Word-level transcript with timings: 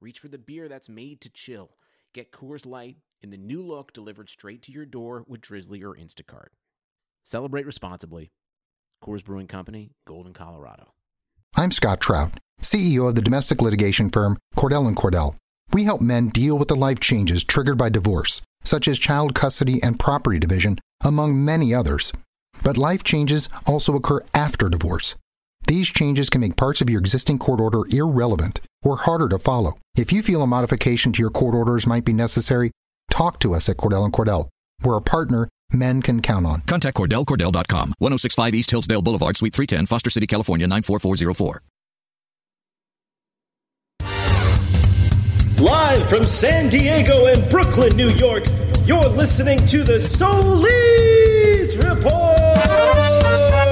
reach 0.00 0.18
for 0.18 0.28
the 0.28 0.38
beer 0.38 0.68
that's 0.68 0.88
made 0.88 1.20
to 1.20 1.28
chill. 1.28 1.70
Get 2.14 2.32
Coors 2.32 2.66
Light 2.66 2.96
in 3.22 3.30
the 3.30 3.36
new 3.36 3.62
look 3.62 3.92
delivered 3.92 4.28
straight 4.28 4.62
to 4.62 4.72
your 4.72 4.86
door 4.86 5.24
with 5.28 5.42
Drizzly 5.42 5.82
or 5.82 5.94
Instacart. 5.94 6.48
Celebrate 7.24 7.66
responsibly. 7.66 8.30
Coors 9.04 9.24
Brewing 9.24 9.46
Company, 9.46 9.92
Golden, 10.06 10.32
Colorado. 10.32 10.94
I'm 11.54 11.70
Scott 11.70 12.00
Trout, 12.00 12.32
CEO 12.62 13.08
of 13.08 13.14
the 13.14 13.22
domestic 13.22 13.60
litigation 13.60 14.10
firm 14.10 14.38
Cordell 14.56 14.88
and 14.88 14.96
Cordell. 14.96 15.36
We 15.72 15.84
help 15.84 16.00
men 16.00 16.28
deal 16.28 16.58
with 16.58 16.68
the 16.68 16.76
life 16.76 16.98
changes 16.98 17.44
triggered 17.44 17.78
by 17.78 17.90
divorce, 17.90 18.42
such 18.64 18.88
as 18.88 18.98
child 18.98 19.34
custody 19.34 19.82
and 19.82 19.98
property 20.00 20.38
division, 20.38 20.78
among 21.02 21.44
many 21.44 21.74
others. 21.74 22.12
But 22.62 22.76
life 22.76 23.04
changes 23.04 23.48
also 23.66 23.94
occur 23.94 24.20
after 24.34 24.68
divorce. 24.68 25.14
These 25.66 25.88
changes 25.88 26.30
can 26.30 26.40
make 26.40 26.56
parts 26.56 26.80
of 26.80 26.90
your 26.90 27.00
existing 27.00 27.38
court 27.38 27.60
order 27.60 27.82
irrelevant 27.90 28.60
or 28.82 28.96
harder 28.96 29.28
to 29.28 29.38
follow. 29.38 29.74
If 29.96 30.12
you 30.12 30.22
feel 30.22 30.42
a 30.42 30.46
modification 30.46 31.12
to 31.12 31.20
your 31.20 31.30
court 31.30 31.54
orders 31.54 31.86
might 31.86 32.04
be 32.04 32.12
necessary, 32.12 32.70
talk 33.10 33.38
to 33.40 33.54
us 33.54 33.68
at 33.68 33.76
Cordell 33.76 34.04
and 34.04 34.12
Cordell. 34.12 34.48
We're 34.82 34.96
a 34.96 35.02
partner 35.02 35.48
men 35.72 36.02
can 36.02 36.20
count 36.22 36.46
on. 36.46 36.62
Contact 36.62 36.96
CordellCordell.com, 36.96 37.94
1065 37.98 38.54
East 38.54 38.70
Hillsdale 38.70 39.02
Boulevard, 39.02 39.36
Suite 39.36 39.54
310, 39.54 39.86
Foster 39.86 40.10
City, 40.10 40.26
California, 40.26 40.66
94404. 40.66 41.62
Live 45.60 46.08
from 46.08 46.24
San 46.24 46.70
Diego 46.70 47.26
and 47.26 47.48
Brooklyn, 47.50 47.94
New 47.96 48.08
York, 48.10 48.44
you're 48.86 49.08
listening 49.08 49.64
to 49.66 49.82
the 49.84 50.00
Solis 50.00 51.76
Report. 51.76 53.69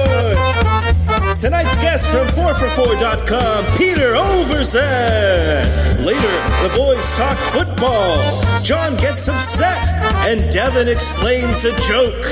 Tonight's 1.39 1.81
guest 1.81 2.05
from 2.07 2.27
4for4.com, 2.27 3.77
Peter 3.77 4.11
Overzet. 4.11 5.63
Later, 6.03 6.67
the 6.67 6.69
boys 6.75 7.09
talk 7.13 7.37
football. 7.37 8.19
John 8.61 8.97
gets 8.97 9.29
upset, 9.29 9.87
and 10.27 10.51
Devin 10.51 10.89
explains 10.89 11.63
a 11.63 11.73
joke. 11.87 12.25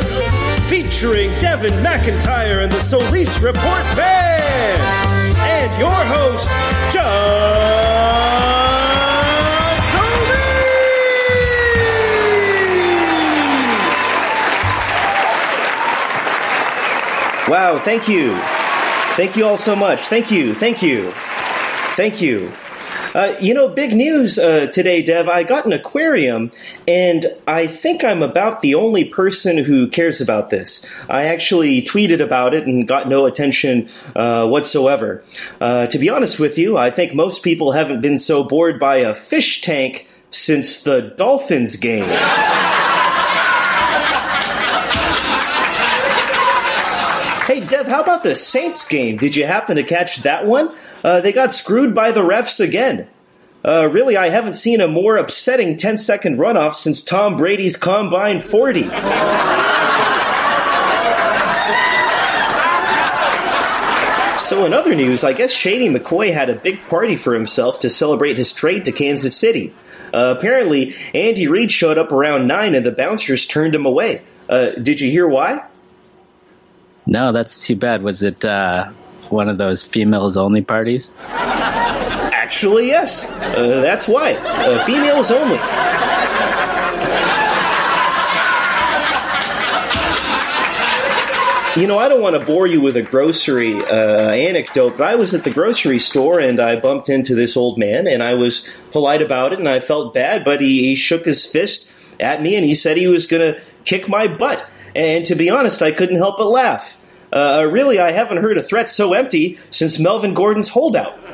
Featuring 0.68 1.30
Devin 1.40 1.72
McIntyre 1.86 2.62
and 2.64 2.70
the 2.70 2.82
Solis 2.82 3.42
Report 3.42 3.86
Band. 3.96 4.82
And 5.40 5.72
your 5.80 5.90
host, 5.90 6.50
John 6.92 7.08
Solis! 17.38 17.48
Wow, 17.48 17.80
thank 17.80 18.10
you. 18.10 18.38
Thank 19.18 19.36
you 19.36 19.48
all 19.48 19.58
so 19.58 19.76
much. 19.76 20.02
Thank 20.02 20.30
you. 20.30 20.54
Thank 20.54 20.84
you. 20.84 21.12
Thank 21.96 22.22
you. 22.22 22.52
Uh, 23.16 23.36
you 23.42 23.52
know, 23.52 23.68
big 23.68 23.96
news 23.96 24.38
uh, 24.38 24.68
today, 24.68 25.02
Dev. 25.02 25.28
I 25.28 25.42
got 25.42 25.66
an 25.66 25.74
aquarium, 25.74 26.52
and 26.88 27.26
I 27.48 27.66
think 27.66 28.04
I'm 28.04 28.22
about 28.22 28.62
the 28.62 28.76
only 28.76 29.06
person 29.06 29.58
who 29.58 29.88
cares 29.88 30.22
about 30.22 30.52
this. 30.52 30.88
I 31.10 31.24
actually 31.24 31.82
tweeted 31.82 32.22
about 32.22 32.54
it 32.54 32.68
and 32.68 32.88
got 32.88 33.10
no 33.10 33.26
attention 33.26 33.90
uh, 34.16 34.48
whatsoever. 34.48 35.24
Uh, 35.60 35.88
to 35.88 35.98
be 35.98 36.12
honest 36.12 36.40
with 36.40 36.60
you, 36.60 36.78
I 36.78 36.92
think 36.92 37.16
most 37.16 37.42
people 37.44 37.72
haven't 37.72 38.02
been 38.02 38.20
so 38.20 38.44
bored 38.44 38.80
by 38.80 38.98
a 38.98 39.16
fish 39.16 39.64
tank 39.64 40.08
since 40.30 40.84
the 40.84 41.02
Dolphins 41.18 41.76
game. 41.76 42.08
How 47.88 48.02
about 48.02 48.24
the 48.24 48.36
Saints 48.36 48.86
game? 48.86 49.18
Did 49.18 49.36
you 49.36 49.46
happen 49.46 49.78
to 49.78 49.84
catch 49.84 50.18
that 50.18 50.46
one? 50.46 50.76
Uh, 51.04 51.22
they 51.22 51.32
got 51.32 51.54
screwed 51.54 51.96
by 51.96 52.12
the 52.12 52.22
refs 52.22 52.60
again. 52.60 53.08
Uh, 53.66 53.88
really, 53.88 54.16
I 54.16 54.30
haven't 54.30 54.54
seen 54.54 54.82
a 54.82 54.88
more 54.88 55.18
upsetting 55.18 55.78
10 55.78 55.98
second 55.98 56.38
runoff 56.38 56.76
since 56.76 57.02
Tom 57.02 57.36
Brady's 57.36 57.76
Combine 57.76 58.40
40. 58.40 58.84
So, 64.40 64.66
in 64.66 64.74
other 64.74 64.96
news, 64.96 65.26
I 65.26 65.34
guess 65.34 65.52
Shady 65.52 65.90
McCoy 65.90 66.32
had 66.32 66.50
a 66.50 66.56
big 66.56 66.82
party 66.88 67.18
for 67.18 67.34
himself 67.34 67.80
to 67.80 67.90
celebrate 67.90 68.38
his 68.38 68.54
trade 68.54 68.86
to 68.86 68.94
Kansas 68.94 69.36
City. 69.36 69.74
Uh, 70.14 70.36
apparently, 70.38 70.96
Andy 71.14 71.48
Reid 71.48 71.70
showed 71.70 71.98
up 71.98 72.14
around 72.14 72.48
9 72.48 72.74
and 72.74 72.86
the 72.86 72.92
bouncers 72.92 73.46
turned 73.46 73.76
him 73.76 73.86
away. 73.86 74.22
Uh, 74.48 74.70
did 74.72 75.02
you 75.02 75.12
hear 75.12 75.28
why? 75.28 75.66
No, 77.08 77.32
that's 77.32 77.66
too 77.66 77.78
bad. 77.78 78.04
Was 78.04 78.22
it 78.22 78.44
uh, 78.44 78.92
one 79.30 79.48
of 79.48 79.58
those 79.58 79.82
females 79.82 80.36
only 80.36 80.62
parties? 80.62 81.14
Actually, 81.20 82.88
yes. 82.88 83.32
Uh, 83.32 83.82
that's 83.82 84.08
why. 84.08 84.34
Uh, 84.34 84.84
females 84.84 85.32
only. 85.32 85.58
You 91.82 91.88
know, 91.88 92.00
I 92.00 92.10
don't 92.10 92.22
want 92.22 92.38
to 92.38 92.46
bore 92.46 92.68
you 92.68 92.82
with 92.82 92.98
a 92.98 93.04
grocery 93.04 93.76
uh, 93.76 94.32
anecdote, 94.32 94.98
but 94.98 95.08
I 95.08 95.16
was 95.16 95.34
at 95.34 95.44
the 95.44 95.52
grocery 95.52 96.00
store 96.00 96.40
and 96.40 96.60
I 96.60 96.78
bumped 96.78 97.08
into 97.08 97.36
this 97.36 97.56
old 97.56 97.78
man 97.78 98.08
and 98.08 98.24
I 98.24 98.34
was 98.34 98.78
polite 98.92 99.22
about 99.22 99.54
it 99.54 99.60
and 99.60 99.70
I 99.70 99.80
felt 99.80 100.14
bad, 100.14 100.44
but 100.44 100.60
he, 100.60 100.82
he 100.82 100.96
shook 100.96 101.24
his 101.26 101.46
fist 101.46 101.94
at 102.20 102.42
me 102.42 102.56
and 102.56 102.66
he 102.66 102.74
said 102.74 102.98
he 102.98 103.08
was 103.08 103.28
going 103.28 103.54
to 103.54 103.62
kick 103.86 104.10
my 104.10 104.28
butt. 104.28 104.68
And 104.98 105.28
to 105.28 105.36
be 105.36 105.50
honest, 105.52 105.84
I 105.84 105.92
couldn't 105.92 106.16
help 106.16 106.40
but 106.40 106.50
laugh. 106.50 107.00
Uh, 107.32 107.68
really, 107.72 108.00
I 108.00 108.12
haven't 108.12 108.38
heard 108.38 108.58
a 108.58 108.64
threat 108.64 108.90
so 108.90 109.14
empty 109.14 109.60
since 109.70 110.00
Melvin 110.00 110.34
Gordon's 110.34 110.70
holdout. 110.70 111.24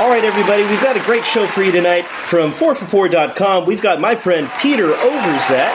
All 0.00 0.08
right, 0.08 0.24
everybody, 0.24 0.62
we've 0.62 0.80
got 0.80 0.96
a 0.96 1.00
great 1.00 1.26
show 1.26 1.46
for 1.46 1.62
you 1.62 1.70
tonight 1.70 2.06
from 2.06 2.50
4for4.com. 2.50 3.66
We've 3.66 3.82
got 3.82 4.00
my 4.00 4.14
friend 4.14 4.50
Peter 4.62 4.86
Overzet. 4.86 5.74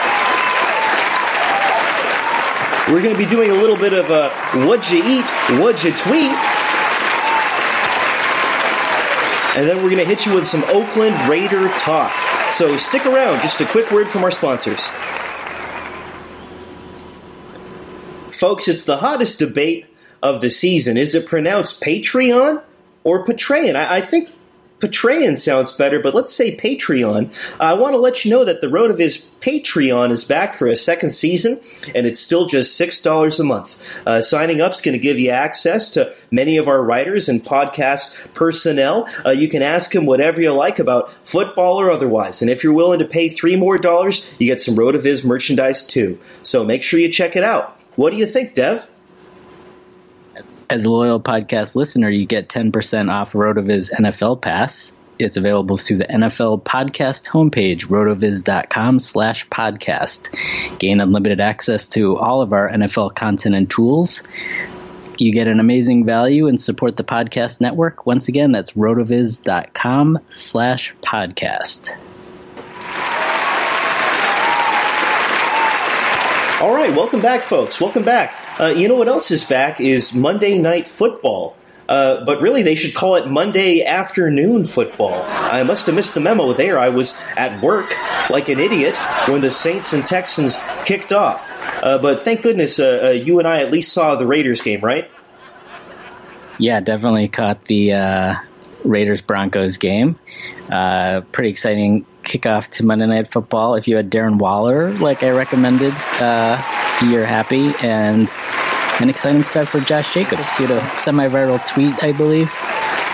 We're 2.91 3.03
going 3.03 3.13
to 3.13 3.17
be 3.23 3.29
doing 3.29 3.51
a 3.51 3.55
little 3.55 3.77
bit 3.77 3.93
of 3.93 4.09
a 4.09 4.29
what'd 4.65 4.89
you 4.89 5.03
eat, 5.03 5.25
what'd 5.59 5.83
you 5.83 5.91
tweet. 5.91 6.62
And 9.55 9.69
then 9.69 9.77
we're 9.77 9.89
going 9.89 9.97
to 9.97 10.05
hit 10.05 10.25
you 10.25 10.33
with 10.33 10.47
some 10.47 10.63
Oakland 10.65 11.15
Raider 11.29 11.67
talk. 11.77 12.11
So 12.51 12.75
stick 12.77 13.05
around, 13.05 13.41
just 13.41 13.61
a 13.61 13.65
quick 13.65 13.91
word 13.91 14.09
from 14.09 14.23
our 14.23 14.31
sponsors. 14.31 14.87
Folks, 18.31 18.67
it's 18.67 18.83
the 18.85 18.97
hottest 18.97 19.39
debate 19.39 19.85
of 20.23 20.41
the 20.41 20.49
season. 20.49 20.97
Is 20.97 21.13
it 21.13 21.27
pronounced 21.27 21.81
Patreon 21.83 22.63
or 23.03 23.25
Patreon? 23.25 23.75
I, 23.75 23.97
I 23.97 24.01
think 24.01 24.29
Patreon 24.83 25.37
sounds 25.37 25.71
better, 25.71 25.99
but 25.99 26.13
let's 26.13 26.35
say 26.35 26.55
Patreon. 26.55 27.33
I 27.59 27.73
want 27.73 27.93
to 27.93 27.97
let 27.97 28.25
you 28.25 28.31
know 28.31 28.43
that 28.43 28.61
the 28.61 28.67
RotoViz 28.67 29.29
Patreon 29.39 30.11
is 30.11 30.25
back 30.25 30.53
for 30.53 30.67
a 30.67 30.75
second 30.75 31.11
season, 31.11 31.59
and 31.95 32.05
it's 32.05 32.19
still 32.19 32.45
just 32.47 32.79
$6 32.79 33.39
a 33.39 33.43
month. 33.43 34.07
Uh, 34.07 34.21
signing 34.21 34.61
up 34.61 34.73
is 34.73 34.81
going 34.81 34.93
to 34.93 34.99
give 34.99 35.17
you 35.17 35.29
access 35.29 35.89
to 35.91 36.13
many 36.31 36.57
of 36.57 36.67
our 36.67 36.83
writers 36.83 37.29
and 37.29 37.43
podcast 37.43 38.33
personnel. 38.33 39.07
Uh, 39.25 39.29
you 39.29 39.47
can 39.47 39.61
ask 39.61 39.93
them 39.93 40.05
whatever 40.05 40.41
you 40.41 40.51
like 40.51 40.79
about 40.79 41.11
football 41.25 41.79
or 41.79 41.89
otherwise, 41.89 42.41
and 42.41 42.51
if 42.51 42.63
you're 42.63 42.73
willing 42.73 42.99
to 42.99 43.05
pay 43.05 43.29
three 43.29 43.55
more 43.55 43.77
dollars, 43.77 44.35
you 44.39 44.47
get 44.47 44.61
some 44.61 44.75
RotoViz 44.75 45.25
merchandise 45.25 45.85
too. 45.85 46.19
So 46.43 46.65
make 46.65 46.83
sure 46.83 46.99
you 46.99 47.09
check 47.09 47.35
it 47.35 47.43
out. 47.43 47.79
What 47.95 48.09
do 48.09 48.17
you 48.17 48.25
think, 48.25 48.53
Dev? 48.53 48.89
As 50.69 50.85
a 50.85 50.89
loyal 50.89 51.19
podcast 51.19 51.75
listener, 51.75 52.09
you 52.09 52.25
get 52.25 52.49
10% 52.49 53.11
off 53.11 53.33
RotoViz 53.33 53.91
NFL 53.91 54.41
Pass. 54.41 54.95
It's 55.19 55.37
available 55.37 55.77
through 55.77 55.97
the 55.97 56.05
NFL 56.05 56.63
podcast 56.63 57.27
homepage, 57.27 57.85
rotoviz.com 57.87 58.99
slash 58.99 59.47
podcast. 59.49 60.79
Gain 60.79 60.99
unlimited 60.99 61.39
access 61.39 61.87
to 61.89 62.17
all 62.17 62.41
of 62.41 62.53
our 62.53 62.69
NFL 62.69 63.13
content 63.15 63.55
and 63.55 63.69
tools. 63.69 64.23
You 65.19 65.31
get 65.31 65.47
an 65.47 65.59
amazing 65.59 66.05
value 66.05 66.47
and 66.47 66.59
support 66.59 66.97
the 66.97 67.03
podcast 67.03 67.61
network. 67.61 68.07
Once 68.07 68.27
again, 68.27 68.51
that's 68.51 68.71
rotoviz.com 68.71 70.19
slash 70.29 70.95
podcast. 71.01 71.95
All 76.59 76.73
right, 76.73 76.95
welcome 76.95 77.21
back, 77.21 77.41
folks. 77.41 77.79
Welcome 77.79 78.03
back. 78.03 78.42
Uh, 78.59 78.67
you 78.67 78.87
know 78.87 78.95
what 78.95 79.07
else 79.07 79.31
is 79.31 79.43
back 79.43 79.81
is 79.81 80.13
Monday 80.13 80.57
Night 80.57 80.87
Football. 80.87 81.55
Uh, 81.87 82.23
but 82.23 82.41
really, 82.41 82.61
they 82.61 82.75
should 82.75 82.95
call 82.95 83.15
it 83.15 83.27
Monday 83.27 83.83
afternoon 83.83 84.63
football. 84.65 85.23
I 85.27 85.63
must 85.63 85.85
have 85.87 85.95
missed 85.95 86.13
the 86.13 86.21
memo 86.21 86.53
there. 86.53 86.79
I 86.79 86.89
was 86.89 87.21
at 87.35 87.61
work 87.61 87.93
like 88.29 88.47
an 88.49 88.59
idiot 88.59 88.97
when 89.27 89.41
the 89.41 89.51
Saints 89.51 89.91
and 89.91 90.05
Texans 90.05 90.63
kicked 90.85 91.11
off. 91.11 91.51
Uh, 91.83 91.97
but 91.97 92.21
thank 92.21 92.41
goodness 92.41 92.79
uh, 92.79 93.01
uh 93.03 93.09
you 93.09 93.39
and 93.39 93.47
I 93.47 93.59
at 93.61 93.71
least 93.71 93.91
saw 93.91 94.15
the 94.15 94.25
Raiders 94.25 94.61
game, 94.61 94.79
right? 94.79 95.11
Yeah, 96.57 96.79
definitely 96.79 97.27
caught 97.27 97.65
the 97.65 97.93
uh, 97.93 98.35
Raiders 98.85 99.21
Broncos 99.21 99.77
game. 99.77 100.17
Uh, 100.71 101.21
pretty 101.33 101.49
exciting 101.49 102.05
kickoff 102.23 102.69
to 102.69 102.85
Monday 102.85 103.07
Night 103.07 103.29
Football. 103.29 103.75
If 103.75 103.89
you 103.89 103.97
had 103.97 104.09
Darren 104.09 104.39
Waller, 104.39 104.91
like 104.93 105.23
I 105.23 105.31
recommended, 105.31 105.93
you're 107.01 107.25
happy. 107.25 107.73
And 107.81 108.31
an 109.03 109.09
exciting 109.09 109.43
start 109.43 109.67
for 109.67 109.81
Josh 109.81 110.13
Jacobs. 110.13 110.57
He 110.57 110.63
had 110.63 110.71
a 110.71 110.95
semi 110.95 111.27
viral 111.27 111.65
tweet, 111.67 112.01
I 112.01 112.13
believe. 112.13 112.49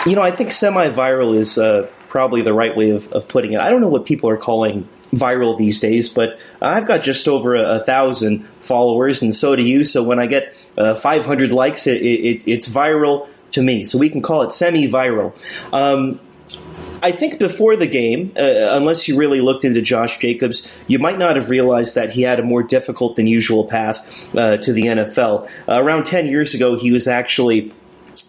You 0.05 0.15
know, 0.15 0.21
I 0.21 0.29
think 0.29 0.51
semi 0.51 0.87
viral 0.89 1.35
is 1.35 1.57
uh, 1.57 1.89
probably 2.07 2.43
the 2.43 2.53
right 2.53 2.77
way 2.77 2.91
of, 2.91 3.11
of 3.11 3.27
putting 3.27 3.53
it. 3.53 3.59
I 3.59 3.71
don't 3.71 3.81
know 3.81 3.89
what 3.89 4.05
people 4.05 4.29
are 4.29 4.37
calling 4.37 4.87
viral 5.11 5.57
these 5.57 5.79
days, 5.79 6.07
but 6.07 6.39
I've 6.61 6.85
got 6.85 7.01
just 7.01 7.27
over 7.27 7.55
a, 7.55 7.77
a 7.77 7.79
thousand 7.79 8.47
followers, 8.59 9.23
and 9.23 9.33
so 9.33 9.55
do 9.55 9.63
you. 9.63 9.83
So 9.83 10.03
when 10.03 10.19
I 10.19 10.27
get 10.27 10.53
uh, 10.77 10.93
500 10.93 11.51
likes, 11.51 11.87
it, 11.87 12.03
it, 12.03 12.47
it's 12.47 12.69
viral 12.69 13.27
to 13.51 13.63
me. 13.63 13.83
So 13.83 13.97
we 13.97 14.11
can 14.11 14.21
call 14.21 14.43
it 14.43 14.51
semi 14.51 14.87
viral. 14.87 15.33
Um, 15.73 16.19
I 17.01 17.11
think 17.11 17.39
before 17.39 17.75
the 17.75 17.87
game, 17.87 18.33
uh, 18.37 18.41
unless 18.71 19.07
you 19.07 19.17
really 19.17 19.41
looked 19.41 19.63
into 19.63 19.81
Josh 19.81 20.17
Jacobs, 20.17 20.77
you 20.87 20.99
might 20.99 21.17
not 21.17 21.35
have 21.35 21.49
realized 21.49 21.95
that 21.95 22.11
he 22.11 22.23
had 22.23 22.39
a 22.39 22.43
more 22.43 22.63
difficult 22.63 23.15
than 23.15 23.27
usual 23.27 23.65
path 23.65 24.05
uh, 24.35 24.57
to 24.57 24.73
the 24.73 24.83
NFL. 24.83 25.49
Uh, 25.67 25.81
around 25.81 26.05
10 26.05 26.27
years 26.27 26.53
ago, 26.53 26.75
he 26.75 26.91
was 26.91 27.07
actually 27.07 27.73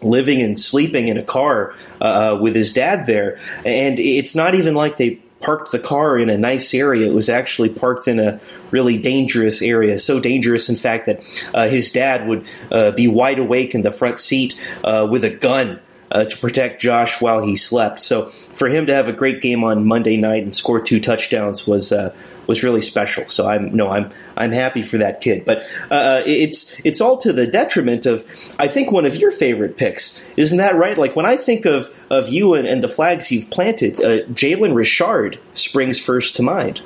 living 0.01 0.41
and 0.41 0.59
sleeping 0.59 1.09
in 1.09 1.17
a 1.17 1.23
car 1.23 1.75
uh, 1.99 2.37
with 2.39 2.55
his 2.55 2.73
dad 2.73 3.05
there. 3.05 3.37
And 3.65 3.99
it's 3.99 4.35
not 4.35 4.55
even 4.55 4.73
like 4.73 4.97
they 4.97 5.19
parked 5.41 5.71
the 5.71 5.79
car 5.79 6.17
in 6.17 6.29
a 6.29 6.37
nice 6.37 6.73
area. 6.73 7.07
It 7.07 7.13
was 7.13 7.29
actually 7.29 7.69
parked 7.69 8.07
in 8.07 8.19
a 8.19 8.39
really 8.69 8.97
dangerous 8.97 9.61
area. 9.61 9.99
So 9.99 10.19
dangerous, 10.19 10.69
in 10.69 10.75
fact, 10.75 11.07
that 11.07 11.49
uh, 11.53 11.67
his 11.67 11.91
dad 11.91 12.27
would 12.27 12.47
uh, 12.71 12.91
be 12.91 13.07
wide 13.07 13.39
awake 13.39 13.75
in 13.75 13.81
the 13.81 13.91
front 13.91 14.17
seat 14.17 14.55
uh, 14.83 15.07
with 15.09 15.23
a 15.23 15.29
gun 15.29 15.79
uh, 16.11 16.25
to 16.25 16.37
protect 16.37 16.81
Josh 16.81 17.21
while 17.21 17.41
he 17.41 17.55
slept. 17.55 18.01
So 18.01 18.29
for 18.53 18.67
him 18.67 18.85
to 18.87 18.93
have 18.93 19.07
a 19.07 19.13
great 19.13 19.41
game 19.41 19.63
on 19.63 19.87
Monday 19.87 20.17
night 20.17 20.43
and 20.43 20.53
score 20.53 20.81
two 20.81 20.99
touchdowns 20.99 21.65
was 21.65 21.91
uh, 21.91 22.13
was 22.47 22.63
really 22.63 22.81
special. 22.81 23.27
So 23.29 23.47
I'm 23.47 23.75
no, 23.75 23.89
I'm 23.89 24.11
I'm 24.35 24.51
happy 24.51 24.81
for 24.81 24.97
that 24.97 25.21
kid. 25.21 25.45
But 25.45 25.63
uh, 25.89 26.21
it's 26.25 26.79
it's 26.85 27.01
all 27.01 27.17
to 27.19 27.31
the 27.31 27.47
detriment 27.47 28.05
of 28.05 28.25
I 28.59 28.67
think 28.67 28.91
one 28.91 29.05
of 29.05 29.15
your 29.15 29.31
favorite 29.31 29.77
picks. 29.77 30.27
Isn't 30.37 30.57
that 30.57 30.75
right? 30.75 30.97
Like 30.97 31.15
when 31.15 31.25
I 31.25 31.37
think 31.37 31.65
of 31.65 31.89
of 32.09 32.29
you 32.29 32.53
and, 32.53 32.67
and 32.67 32.83
the 32.83 32.89
flags 32.89 33.31
you've 33.31 33.49
planted, 33.49 33.99
uh, 33.99 34.25
Jalen 34.27 34.75
Richard 34.75 35.39
springs 35.53 35.99
first 35.99 36.35
to 36.35 36.43
mind. 36.43 36.81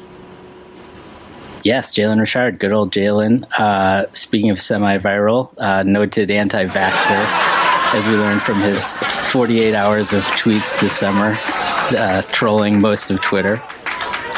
Yes, 1.64 1.96
Jalen 1.96 2.20
Richard, 2.20 2.60
good 2.60 2.72
old 2.72 2.94
Jalen. 2.94 3.44
Uh, 3.58 4.06
speaking 4.14 4.52
of 4.52 4.62
semi-viral, 4.62 5.52
uh, 5.58 5.82
noted 5.82 6.30
anti-vaxxer 6.30 7.65
as 7.96 8.06
we 8.06 8.14
learned 8.14 8.44
from 8.44 8.60
his 8.60 8.98
48 9.32 9.74
hours 9.74 10.12
of 10.12 10.24
tweets 10.24 10.78
this 10.82 10.98
summer, 10.98 11.38
uh, 11.98 12.22
trolling 12.24 12.82
most 12.82 13.10
of 13.10 13.22
Twitter. 13.22 13.62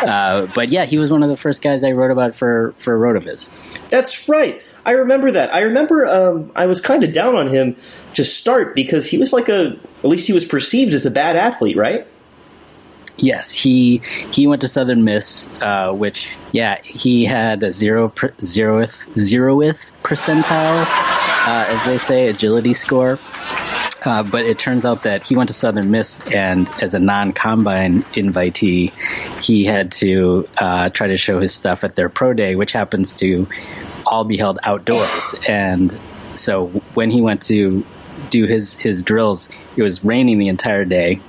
Uh, 0.03 0.45
but 0.53 0.69
yeah, 0.69 0.85
he 0.85 0.99
was 0.99 1.11
one 1.11 1.23
of 1.23 1.29
the 1.29 1.37
first 1.37 1.63
guys 1.63 1.83
I 1.83 1.93
wrote 1.93 2.11
about 2.11 2.35
for 2.35 2.75
for 2.77 2.95
Rotoviz. 2.95 3.51
That's 3.89 4.29
right. 4.29 4.61
I 4.85 4.91
remember 4.91 5.31
that. 5.31 5.51
I 5.51 5.61
remember 5.61 6.05
um, 6.05 6.51
I 6.55 6.67
was 6.67 6.81
kind 6.81 7.03
of 7.03 7.13
down 7.13 7.35
on 7.35 7.47
him 7.47 7.75
to 8.13 8.23
start 8.23 8.75
because 8.75 9.09
he 9.09 9.17
was 9.17 9.33
like 9.33 9.49
a 9.49 9.79
at 9.97 10.05
least 10.05 10.27
he 10.27 10.33
was 10.33 10.45
perceived 10.45 10.93
as 10.93 11.07
a 11.07 11.11
bad 11.11 11.35
athlete, 11.35 11.77
right? 11.77 12.05
Yes, 13.17 13.51
he 13.51 14.03
he 14.31 14.45
went 14.45 14.61
to 14.61 14.67
Southern 14.67 15.03
Miss, 15.03 15.49
uh, 15.61 15.91
which 15.93 16.37
yeah, 16.51 16.79
he 16.83 17.25
had 17.25 17.63
a 17.63 17.71
zero 17.73 18.09
per, 18.09 18.29
zeroth 18.33 19.07
zeroth 19.15 19.91
percentile, 20.03 20.85
uh, 20.85 21.65
as 21.67 21.83
they 21.85 21.97
say, 21.97 22.27
agility 22.27 22.73
score. 22.73 23.17
Uh, 24.07 24.23
but 24.23 24.45
it 24.45 24.57
turns 24.57 24.85
out 24.85 25.03
that 25.03 25.27
he 25.27 25.35
went 25.35 25.49
to 25.49 25.53
Southern 25.53 25.91
Miss, 25.91 26.21
and 26.21 26.69
as 26.81 26.93
a 26.93 26.99
non-combine 26.99 28.03
invitee, 28.13 28.93
he 29.43 29.65
had 29.65 29.91
to 29.91 30.47
uh, 30.57 30.87
try 30.89 31.07
to 31.07 31.17
show 31.17 31.41
his 31.41 31.53
stuff 31.53 31.83
at 31.83 31.95
their 31.95 32.07
pro 32.07 32.31
day, 32.33 32.55
which 32.55 32.71
happens 32.71 33.15
to 33.15 33.49
all 34.05 34.23
be 34.23 34.37
held 34.37 34.59
outdoors. 34.63 35.35
And 35.45 35.91
so 36.35 36.67
when 36.93 37.11
he 37.11 37.19
went 37.19 37.41
to 37.43 37.85
do 38.29 38.45
his 38.45 38.75
his 38.75 39.03
drills, 39.03 39.49
it 39.75 39.81
was 39.81 40.05
raining 40.05 40.37
the 40.37 40.47
entire 40.47 40.85
day, 40.85 41.19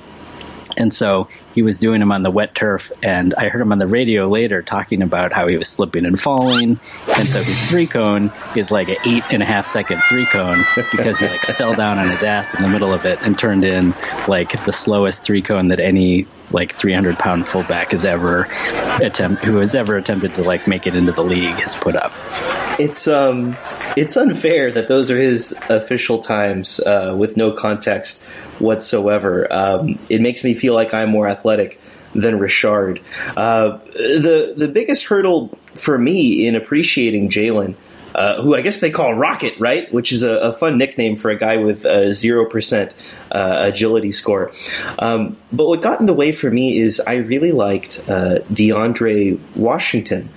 and 0.77 0.93
so 0.93 1.29
he 1.55 1.63
was 1.63 1.79
doing 1.79 2.01
them 2.01 2.13
on 2.13 2.23
the 2.23 2.31
wet 2.31 2.55
turf, 2.55 2.93
and 3.03 3.35
I 3.35 3.49
heard 3.49 3.61
him 3.61 3.73
on 3.73 3.79
the 3.79 3.87
radio 3.87 4.29
later 4.29 4.63
talking 4.63 5.03
about 5.03 5.33
how 5.33 5.47
he 5.47 5.57
was 5.57 5.69
slipping 5.69 6.05
and 6.05 6.21
falling, 6.21 6.79
and 7.17 7.29
so 7.29 7.43
his 7.43 7.59
three 7.69 7.87
cone 7.87 8.33
is 8.57 8.71
like 8.71 8.89
an 8.89 8.97
eight 9.07 9.25
and 9.31 9.43
a 9.43 9.47
half 9.47 9.67
second 9.67 10.01
three 10.09 10.27
cone 10.27 10.59
because 10.93 11.21
he 11.21 11.27
like 11.27 11.41
fell 11.41 11.75
down 11.75 11.99
on 11.99 12.09
his 12.09 12.23
ass 12.23 12.55
in 12.55 12.63
the 12.63 12.69
middle 12.69 12.93
of 12.93 13.05
it 13.05 13.19
and 13.23 13.39
turned 13.39 13.65
in 13.65 13.95
like 14.27 14.65
the 14.65 14.73
slowest 14.73 15.25
three 15.25 15.43
cone 15.43 15.69
that 15.69 15.81
any 15.81 16.27
like 16.51 16.75
300 16.77 17.19
pound 17.19 17.47
fullback 17.47 17.91
has 17.93 18.05
ever 18.05 18.49
attempt 19.03 19.45
who 19.45 19.57
has 19.57 19.75
ever 19.75 19.97
attempted 19.97 20.35
to 20.35 20.43
like 20.43 20.67
make 20.67 20.87
it 20.87 20.95
into 20.95 21.13
the 21.13 21.23
league 21.23 21.55
has 21.61 21.75
put 21.75 21.95
up. 21.95 22.13
It's 22.79 23.09
um 23.09 23.57
it's 23.97 24.17
unfair 24.17 24.71
that 24.73 24.89
those 24.89 25.11
are 25.11 25.19
his 25.19 25.53
official 25.69 26.19
times 26.19 26.81
uh, 26.81 27.17
with 27.19 27.37
no 27.37 27.53
context 27.53 28.25
whatsoever. 28.61 29.47
Um, 29.51 29.99
it 30.09 30.21
makes 30.21 30.45
me 30.45 30.55
feel 30.55 30.75
like 30.75 30.95
I'm 30.95 31.11
more 31.11 31.29
athletic 31.29 31.81
than 32.15 32.39
Richard. 32.39 33.01
Uh, 33.37 33.79
the 33.95 34.55
the 34.57 34.69
biggest 34.69 35.07
hurdle 35.07 35.49
for 35.75 35.99
me 35.99 36.47
in 36.47 36.57
appreciating 36.57 37.29
Jalen, 37.29 37.75
uh, 38.15 38.43
who 38.43 38.55
I 38.55 38.63
guess 38.63 38.81
they 38.81 38.91
call 38.91 39.15
Rocket, 39.15 39.55
right, 39.59 39.93
which 39.93 40.13
is 40.13 40.23
a, 40.23 40.37
a 40.39 40.53
fun 40.53 40.79
nickname 40.79 41.17
for 41.17 41.31
a 41.31 41.39
guy 41.39 41.59
with 41.59 41.85
a 41.85 42.13
zero 42.13 42.47
percent 42.47 42.95
uh, 43.31 43.57
agility 43.61 44.13
score. 44.13 44.53
Um, 44.99 45.37
but 45.53 45.67
what 45.67 45.83
got 45.83 46.01
in 46.01 46.07
the 46.07 46.15
way 46.15 46.33
for 46.33 46.51
me 46.51 46.79
is 46.79 47.01
I 47.01 47.15
really 47.15 47.53
liked 47.53 48.05
uh, 48.09 48.41
DeAndre 48.51 49.39
Washington, 49.57 50.29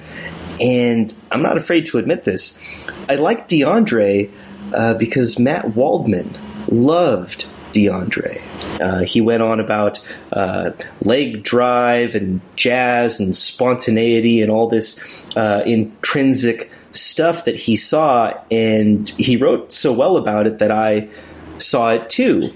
and 0.59 1.13
I'm 1.31 1.41
not 1.41 1.57
afraid 1.57 1.87
to 1.87 1.97
admit 1.97 2.25
this. 2.25 2.65
I 3.09 3.15
liked 3.15 3.49
DeAndre 3.49 4.29
uh, 4.73 4.93
because 4.95 5.39
Matt 5.39 5.75
Waldman 5.75 6.37
loved 6.67 7.45
DeAndre. 7.73 8.41
Uh, 8.81 9.03
he 9.03 9.21
went 9.21 9.41
on 9.41 9.59
about 9.59 9.99
uh, 10.33 10.71
leg 11.01 11.43
drive 11.43 12.15
and 12.15 12.41
jazz 12.55 13.19
and 13.19 13.35
spontaneity 13.35 14.41
and 14.41 14.51
all 14.51 14.67
this 14.67 15.03
uh, 15.35 15.61
intrinsic 15.65 16.71
stuff 16.91 17.45
that 17.45 17.55
he 17.55 17.75
saw, 17.75 18.33
and 18.49 19.09
he 19.11 19.37
wrote 19.37 19.71
so 19.71 19.93
well 19.93 20.17
about 20.17 20.45
it 20.45 20.59
that 20.59 20.71
I 20.71 21.09
saw 21.57 21.91
it 21.91 22.09
too. 22.09 22.53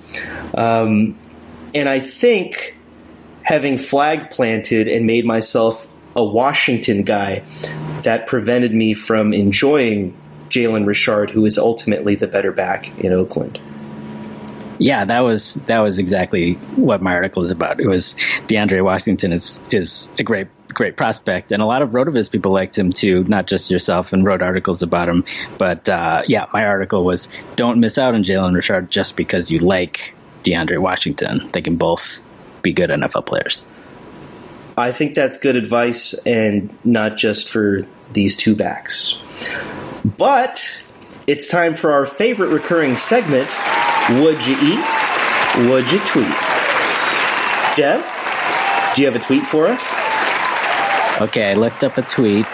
Um, 0.55 1.17
and 1.73 1.87
I 1.87 1.99
think 1.99 2.77
having 3.43 3.77
flag 3.77 4.31
planted 4.31 4.87
and 4.87 5.05
made 5.05 5.25
myself 5.25 5.87
a 6.15 6.23
Washington 6.23 7.03
guy, 7.03 7.43
that 8.03 8.27
prevented 8.27 8.73
me 8.73 8.93
from 8.93 9.33
enjoying 9.33 10.15
Jalen 10.49 10.85
Richard, 10.85 11.29
who 11.29 11.45
is 11.45 11.57
ultimately 11.57 12.15
the 12.15 12.27
better 12.27 12.51
back 12.51 12.97
in 12.99 13.11
Oakland. 13.11 13.59
Yeah, 14.77 15.05
that 15.05 15.21
was 15.21 15.55
that 15.65 15.79
was 15.79 15.99
exactly 15.99 16.53
what 16.75 17.01
my 17.01 17.13
article 17.13 17.43
is 17.43 17.51
about. 17.51 17.79
It 17.79 17.87
was 17.87 18.15
DeAndre 18.47 18.83
Washington 18.83 19.31
is 19.31 19.63
is 19.71 20.11
a 20.19 20.23
great 20.23 20.47
great 20.73 20.97
prospect, 20.97 21.51
and 21.51 21.61
a 21.61 21.65
lot 21.65 21.81
of 21.81 21.91
Rotoviz 21.91 22.29
people 22.29 22.51
liked 22.51 22.77
him 22.77 22.91
too, 22.91 23.23
not 23.23 23.47
just 23.47 23.71
yourself, 23.71 24.13
and 24.13 24.25
wrote 24.25 24.41
articles 24.41 24.83
about 24.83 25.07
him. 25.07 25.25
But 25.57 25.87
uh, 25.89 26.23
yeah, 26.27 26.45
my 26.53 26.65
article 26.65 27.05
was 27.05 27.29
don't 27.55 27.79
miss 27.79 27.97
out 27.97 28.13
on 28.13 28.23
Jalen 28.23 28.53
Richard 28.53 28.91
just 28.91 29.15
because 29.15 29.49
you 29.49 29.59
like 29.59 30.13
DeAndre 30.43 30.77
Washington. 30.77 31.49
They 31.51 31.61
can 31.61 31.77
both 31.77 32.19
be 32.61 32.73
good 32.73 32.89
NFL 32.89 33.25
players. 33.25 33.65
I 34.77 34.91
think 34.91 35.15
that's 35.15 35.37
good 35.37 35.55
advice, 35.55 36.13
and 36.25 36.77
not 36.83 37.15
just 37.15 37.47
for 37.47 37.81
these 38.11 38.35
two 38.35 38.55
backs. 38.55 39.17
But 40.03 40.84
it's 41.27 41.47
time 41.47 41.75
for 41.75 41.91
our 41.91 42.05
favorite 42.05 42.49
recurring 42.49 42.97
segment 42.97 43.49
Would 44.21 44.45
you 44.45 44.55
eat? 44.61 45.69
Would 45.69 45.91
you 45.91 45.99
tweet? 46.05 46.27
Dev, 47.75 48.05
do 48.95 49.01
you 49.01 49.07
have 49.11 49.15
a 49.15 49.23
tweet 49.23 49.43
for 49.43 49.67
us? 49.67 49.93
Okay, 51.21 51.51
I 51.51 51.53
looked 51.55 51.83
up 51.83 51.97
a 51.97 52.01
tweet. 52.03 52.45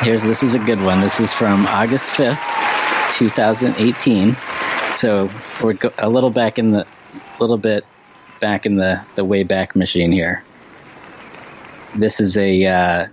Here's 0.00 0.22
this 0.22 0.42
is 0.42 0.54
a 0.54 0.58
good 0.58 0.80
one. 0.82 1.00
This 1.00 1.20
is 1.20 1.32
from 1.32 1.66
August 1.66 2.10
5th, 2.10 2.38
2018. 3.16 4.36
So 4.94 5.30
we're 5.62 5.72
go- 5.72 5.92
a 5.98 6.08
little 6.08 6.30
back 6.30 6.58
in 6.58 6.70
the 6.70 6.86
a 7.16 7.40
little 7.40 7.58
bit 7.58 7.84
back 8.40 8.66
in 8.66 8.76
the 8.76 9.00
the 9.16 9.24
way 9.24 9.42
back 9.42 9.74
machine 9.74 10.12
here. 10.12 10.44
This 11.94 12.20
is 12.20 12.36
a 12.36 12.66
uh, 12.66 13.06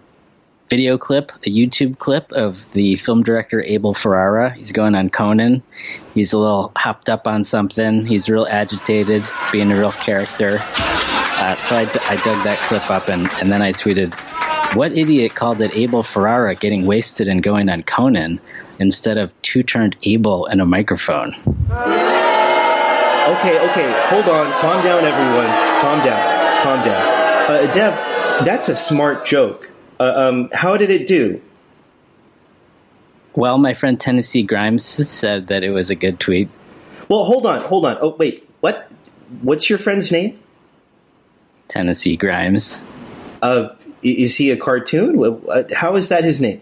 video 0.71 0.97
clip, 0.97 1.33
a 1.45 1.49
YouTube 1.49 1.99
clip 1.99 2.31
of 2.31 2.71
the 2.71 2.95
film 2.95 3.23
director 3.23 3.61
Abel 3.61 3.93
Ferrara. 3.93 4.53
He's 4.53 4.71
going 4.71 4.95
on 4.95 5.09
Conan. 5.09 5.63
He's 6.13 6.31
a 6.31 6.39
little 6.39 6.71
hopped 6.77 7.09
up 7.09 7.27
on 7.27 7.43
something. 7.43 8.05
He's 8.05 8.29
real 8.29 8.47
agitated, 8.49 9.25
being 9.51 9.69
a 9.69 9.77
real 9.77 9.91
character. 9.91 10.59
Uh, 10.61 11.57
so 11.57 11.75
I, 11.75 11.81
I 11.81 12.15
dug 12.15 12.45
that 12.45 12.59
clip 12.61 12.89
up 12.89 13.09
and, 13.09 13.29
and 13.33 13.51
then 13.51 13.61
I 13.61 13.73
tweeted, 13.73 14.13
What 14.77 14.97
idiot 14.97 15.35
called 15.35 15.59
it 15.59 15.75
Abel 15.75 16.03
Ferrara 16.03 16.55
getting 16.55 16.85
wasted 16.85 17.27
and 17.27 17.43
going 17.43 17.67
on 17.67 17.83
Conan 17.83 18.39
instead 18.79 19.17
of 19.17 19.39
two 19.41 19.63
turned 19.63 19.97
Abel 20.03 20.45
and 20.45 20.61
a 20.61 20.65
microphone? 20.65 21.33
Okay, 23.27 23.59
okay, 23.69 23.91
hold 24.07 24.29
on. 24.29 24.49
Calm 24.61 24.81
down, 24.85 25.03
everyone. 25.03 25.51
Calm 25.81 25.99
down. 26.05 26.63
Calm 26.63 26.85
down. 26.85 27.01
Uh, 27.51 27.73
Dev, 27.73 27.93
that's 28.45 28.69
a 28.69 28.77
smart 28.77 29.25
joke. 29.25 29.70
Uh, 30.01 30.29
um, 30.29 30.50
how 30.51 30.77
did 30.77 30.89
it 30.89 31.05
do? 31.05 31.39
Well, 33.36 33.60
my 33.60 33.75
friend 33.75 34.00
Tennessee 34.00 34.41
Grimes 34.41 34.84
said 34.84 35.50
that 35.50 35.63
it 35.63 35.70
was 35.70 35.91
a 35.91 35.96
good 35.96 36.20
tweet. 36.20 36.50
Well, 37.08 37.24
hold 37.24 37.46
on, 37.46 37.62
hold 37.62 37.86
on. 37.86 38.00
Oh, 38.01 38.15
wait. 38.17 38.50
What? 38.62 38.91
What's 39.43 39.70
your 39.70 39.77
friend's 39.77 40.12
name? 40.12 40.39
Tennessee 41.67 42.17
Grimes. 42.17 42.81
Uh, 43.43 43.75
is 44.01 44.36
he 44.38 44.50
a 44.50 44.58
cartoon? 44.58 45.39
How 45.72 45.96
is 45.96 46.10
that 46.10 46.24
his 46.24 46.41
name? 46.41 46.62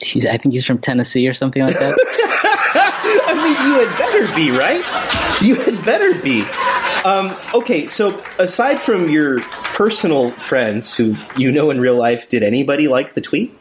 He's, 0.00 0.24
I 0.24 0.38
think 0.38 0.52
he's 0.52 0.64
from 0.64 0.78
Tennessee 0.78 1.26
or 1.26 1.34
something 1.34 1.62
like 1.62 1.76
that. 1.80 1.98
I 3.26 3.34
mean, 3.34 3.66
you 3.66 3.86
had 3.86 3.98
better 3.98 4.36
be, 4.36 4.52
right? 4.52 5.42
You 5.42 5.56
had 5.56 5.84
better 5.84 6.14
be. 6.20 6.44
Um, 7.08 7.34
okay, 7.54 7.86
so 7.86 8.22
aside 8.38 8.78
from 8.78 9.08
your 9.08 9.40
personal 9.40 10.30
friends 10.32 10.94
who 10.94 11.16
you 11.38 11.50
know 11.50 11.70
in 11.70 11.80
real 11.80 11.96
life, 11.96 12.28
did 12.28 12.42
anybody 12.42 12.86
like 12.86 13.14
the 13.14 13.22
tweet? 13.22 13.56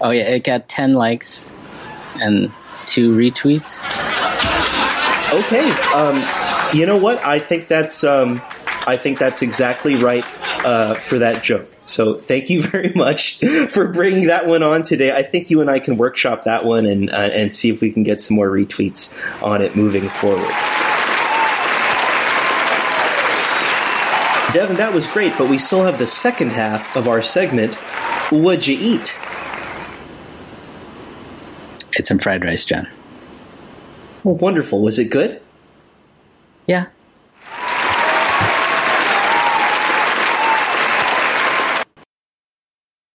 Oh, 0.00 0.10
yeah, 0.10 0.28
it 0.28 0.44
got 0.44 0.68
10 0.68 0.92
likes 0.92 1.50
and 2.20 2.52
two 2.84 3.10
retweets. 3.10 3.84
Okay, 5.32 5.68
um, 5.94 6.24
you 6.72 6.86
know 6.86 6.96
what? 6.96 7.18
I 7.24 7.40
think 7.40 7.66
that's 7.66 8.04
um, 8.04 8.40
I 8.86 8.96
think 8.96 9.18
that's 9.18 9.42
exactly 9.42 9.96
right 9.96 10.24
uh, 10.64 10.94
for 10.94 11.18
that 11.18 11.42
joke. 11.42 11.68
So 11.86 12.16
thank 12.16 12.50
you 12.50 12.62
very 12.68 12.92
much 12.94 13.40
for 13.70 13.88
bringing 13.88 14.28
that 14.28 14.46
one 14.46 14.62
on 14.62 14.84
today. 14.84 15.10
I 15.10 15.24
think 15.24 15.50
you 15.50 15.60
and 15.60 15.68
I 15.68 15.80
can 15.80 15.96
workshop 15.96 16.44
that 16.44 16.64
one 16.64 16.86
and 16.86 17.10
uh, 17.10 17.30
and 17.32 17.52
see 17.52 17.68
if 17.68 17.80
we 17.80 17.90
can 17.90 18.04
get 18.04 18.20
some 18.20 18.36
more 18.36 18.48
retweets 18.48 19.20
on 19.42 19.60
it 19.60 19.74
moving 19.74 20.08
forward. 20.08 20.85
Devin, 24.56 24.78
that 24.78 24.94
was 24.94 25.06
great, 25.06 25.36
but 25.36 25.50
we 25.50 25.58
still 25.58 25.84
have 25.84 25.98
the 25.98 26.06
second 26.06 26.48
half 26.48 26.96
of 26.96 27.06
our 27.06 27.20
segment. 27.20 27.74
What'd 28.32 28.66
you 28.66 28.78
eat? 28.80 29.14
It's 31.92 32.08
some 32.08 32.18
fried 32.18 32.42
rice, 32.42 32.64
John. 32.64 32.88
Well, 34.24 34.36
wonderful. 34.36 34.80
Was 34.80 34.98
it 34.98 35.10
good? 35.10 35.42
Yeah. 36.66 36.86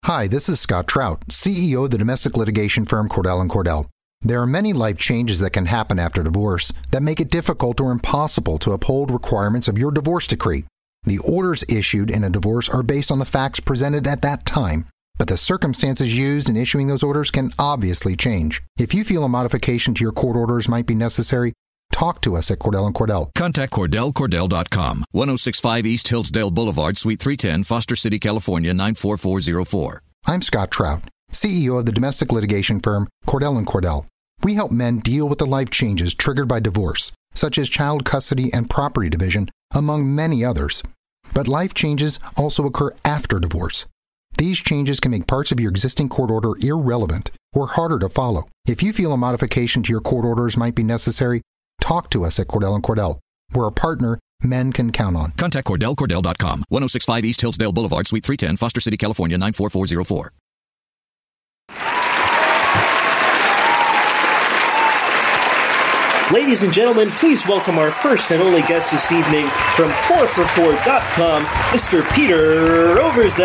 Hi, 0.05 0.27
this 0.27 0.47
is 0.47 0.59
Scott 0.59 0.87
Trout, 0.87 1.27
CEO 1.29 1.85
of 1.85 1.89
the 1.89 1.97
domestic 1.97 2.37
litigation 2.37 2.85
firm 2.85 3.09
Cordell 3.09 3.41
and 3.41 3.49
Cordell. 3.49 3.87
There 4.21 4.39
are 4.39 4.45
many 4.45 4.73
life 4.73 4.99
changes 4.99 5.39
that 5.39 5.53
can 5.53 5.65
happen 5.65 5.97
after 5.97 6.21
divorce 6.21 6.71
that 6.91 7.01
make 7.01 7.19
it 7.19 7.31
difficult 7.31 7.81
or 7.81 7.91
impossible 7.91 8.59
to 8.59 8.73
uphold 8.73 9.09
requirements 9.09 9.67
of 9.67 9.79
your 9.79 9.89
divorce 9.89 10.27
decree. 10.27 10.65
The 11.03 11.17
orders 11.19 11.63
issued 11.67 12.11
in 12.11 12.23
a 12.23 12.29
divorce 12.29 12.69
are 12.69 12.83
based 12.83 13.11
on 13.11 13.19
the 13.19 13.25
facts 13.25 13.59
presented 13.59 14.05
at 14.05 14.21
that 14.21 14.45
time, 14.45 14.85
but 15.17 15.27
the 15.27 15.37
circumstances 15.37 16.15
used 16.15 16.47
in 16.47 16.55
issuing 16.55 16.87
those 16.87 17.01
orders 17.03 17.31
can 17.31 17.51
obviously 17.57 18.15
change. 18.15 18.61
If 18.77 18.93
you 18.93 19.03
feel 19.03 19.23
a 19.23 19.29
modification 19.29 19.93
to 19.95 20.03
your 20.03 20.11
court 20.11 20.37
orders 20.37 20.69
might 20.69 20.85
be 20.85 20.93
necessary, 20.93 21.53
talk 21.91 22.21
to 22.21 22.35
us 22.35 22.51
at 22.51 22.59
Cordell 22.59 22.85
and 22.85 22.93
Cordell. 22.93 23.33
Contact 23.33 23.73
CordellCordell.com, 23.73 25.05
1065 25.11 25.85
East 25.87 26.07
Hillsdale 26.07 26.51
Boulevard, 26.51 26.99
Suite 26.99 27.19
310, 27.19 27.63
Foster 27.63 27.95
City, 27.95 28.19
California, 28.19 28.73
94404. 28.73 30.03
I'm 30.27 30.43
Scott 30.43 30.69
Trout, 30.69 31.03
CEO 31.31 31.79
of 31.79 31.87
the 31.87 31.91
domestic 31.91 32.31
litigation 32.31 32.79
firm 32.79 33.07
Cordell 33.25 33.57
and 33.57 33.65
Cordell. 33.65 34.05
We 34.43 34.53
help 34.53 34.71
men 34.71 34.99
deal 34.99 35.27
with 35.27 35.39
the 35.39 35.47
life 35.47 35.71
changes 35.71 36.13
triggered 36.13 36.47
by 36.47 36.59
divorce, 36.59 37.11
such 37.33 37.57
as 37.57 37.69
child 37.69 38.05
custody 38.05 38.53
and 38.53 38.69
property 38.69 39.09
division, 39.09 39.49
among 39.73 40.13
many 40.13 40.43
others. 40.43 40.83
But 41.33 41.47
life 41.47 41.73
changes 41.73 42.19
also 42.37 42.65
occur 42.65 42.91
after 43.05 43.39
divorce. 43.39 43.85
These 44.37 44.59
changes 44.59 44.99
can 44.99 45.11
make 45.11 45.27
parts 45.27 45.51
of 45.51 45.59
your 45.59 45.71
existing 45.71 46.09
court 46.09 46.31
order 46.31 46.53
irrelevant 46.61 47.31
or 47.53 47.67
harder 47.67 47.99
to 47.99 48.09
follow. 48.09 48.43
If 48.65 48.81
you 48.81 48.93
feel 48.93 49.13
a 49.13 49.17
modification 49.17 49.83
to 49.83 49.91
your 49.91 50.01
court 50.01 50.25
orders 50.25 50.57
might 50.57 50.75
be 50.75 50.83
necessary, 50.83 51.41
talk 51.79 52.09
to 52.11 52.23
us 52.25 52.39
at 52.39 52.47
Cordell 52.47 52.75
and 52.75 52.83
Cordell. 52.83 53.19
We're 53.53 53.67
a 53.67 53.71
partner 53.71 54.19
men 54.43 54.73
can 54.73 54.91
count 54.91 55.15
on. 55.15 55.31
Contact 55.31 55.67
CordellCordell.com, 55.67 56.63
1065 56.69 57.25
East 57.25 57.41
Hillsdale 57.41 57.71
Boulevard, 57.71 58.07
Suite 58.07 58.25
310, 58.25 58.57
Foster 58.57 58.81
City, 58.81 58.97
California, 58.97 59.37
94404. 59.37 60.31
Ladies 66.31 66.63
and 66.63 66.71
gentlemen, 66.71 67.09
please 67.11 67.45
welcome 67.45 67.77
our 67.77 67.91
first 67.91 68.31
and 68.31 68.41
only 68.41 68.61
guest 68.61 68.91
this 68.91 69.11
evening 69.11 69.49
from 69.75 69.91
4for4.com, 69.91 71.43
Mr. 71.43 72.09
Peter 72.13 72.95
Overzet. 72.95 73.41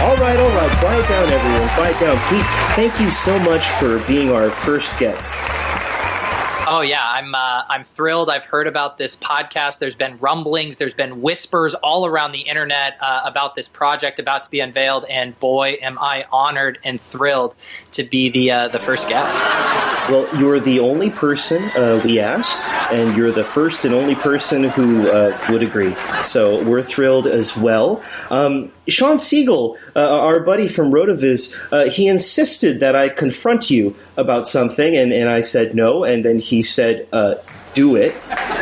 All 0.00 0.16
right, 0.16 0.38
all 0.38 0.50
right, 0.50 0.70
quiet 0.80 1.08
down, 1.08 1.30
everyone, 1.30 1.68
quiet 1.70 1.98
down. 1.98 2.16
Pete, 2.28 2.44
thank 2.76 3.00
you 3.00 3.10
so 3.10 3.38
much 3.38 3.68
for 3.70 4.00
being 4.06 4.30
our 4.30 4.50
first 4.50 4.98
guest. 4.98 5.32
Oh 6.72 6.82
yeah, 6.82 7.02
I'm 7.04 7.34
uh, 7.34 7.64
I'm 7.68 7.82
thrilled. 7.82 8.30
I've 8.30 8.44
heard 8.44 8.68
about 8.68 8.96
this 8.96 9.16
podcast. 9.16 9.80
There's 9.80 9.96
been 9.96 10.16
rumblings, 10.18 10.76
there's 10.76 10.94
been 10.94 11.20
whispers 11.20 11.74
all 11.74 12.06
around 12.06 12.30
the 12.30 12.42
internet 12.42 12.96
uh, 13.00 13.22
about 13.24 13.56
this 13.56 13.66
project 13.66 14.20
about 14.20 14.44
to 14.44 14.50
be 14.52 14.60
unveiled, 14.60 15.04
and 15.06 15.36
boy, 15.40 15.78
am 15.82 15.98
I 15.98 16.26
honored 16.30 16.78
and 16.84 17.00
thrilled 17.00 17.56
to 17.90 18.04
be 18.04 18.30
the 18.30 18.52
uh, 18.52 18.68
the 18.68 18.78
first 18.78 19.08
guest. 19.08 19.42
Well, 20.08 20.28
you're 20.38 20.60
the 20.60 20.78
only 20.78 21.10
person 21.10 21.64
uh, 21.76 22.00
we 22.04 22.20
asked, 22.20 22.64
and 22.92 23.16
you're 23.16 23.32
the 23.32 23.42
first 23.42 23.84
and 23.84 23.92
only 23.92 24.14
person 24.14 24.62
who 24.62 25.10
uh, 25.10 25.36
would 25.50 25.64
agree. 25.64 25.96
So 26.22 26.62
we're 26.62 26.82
thrilled 26.82 27.26
as 27.26 27.56
well. 27.56 28.00
Um, 28.30 28.70
Shawn 28.90 29.16
Siegele, 29.16 29.76
uh, 29.96 30.00
our 30.00 30.40
buddy 30.40 30.68
from 30.68 30.90
Rotoviz, 30.90 31.58
uh, 31.72 31.90
he 31.90 32.08
insisted 32.08 32.80
that 32.80 32.94
I 32.94 33.08
confront 33.08 33.70
you 33.70 33.96
about 34.16 34.46
something, 34.46 34.96
and, 34.96 35.12
and 35.12 35.30
I 35.30 35.40
said 35.40 35.74
no, 35.74 36.04
and 36.04 36.24
then 36.24 36.38
he 36.38 36.62
said, 36.62 37.08
uh, 37.12 37.36
do 37.74 37.96
it. 37.96 38.14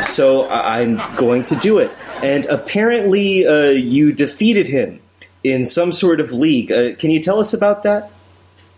So 0.05 0.47
I'm 0.49 0.97
going 1.15 1.43
to 1.45 1.55
do 1.55 1.79
it. 1.79 1.91
And 2.23 2.45
apparently, 2.45 3.45
uh, 3.45 3.69
you 3.69 4.13
defeated 4.13 4.67
him 4.67 5.01
in 5.43 5.65
some 5.65 5.91
sort 5.91 6.19
of 6.19 6.31
league. 6.31 6.71
Uh, 6.71 6.95
can 6.95 7.11
you 7.11 7.21
tell 7.21 7.39
us 7.39 7.53
about 7.53 7.83
that? 7.83 8.11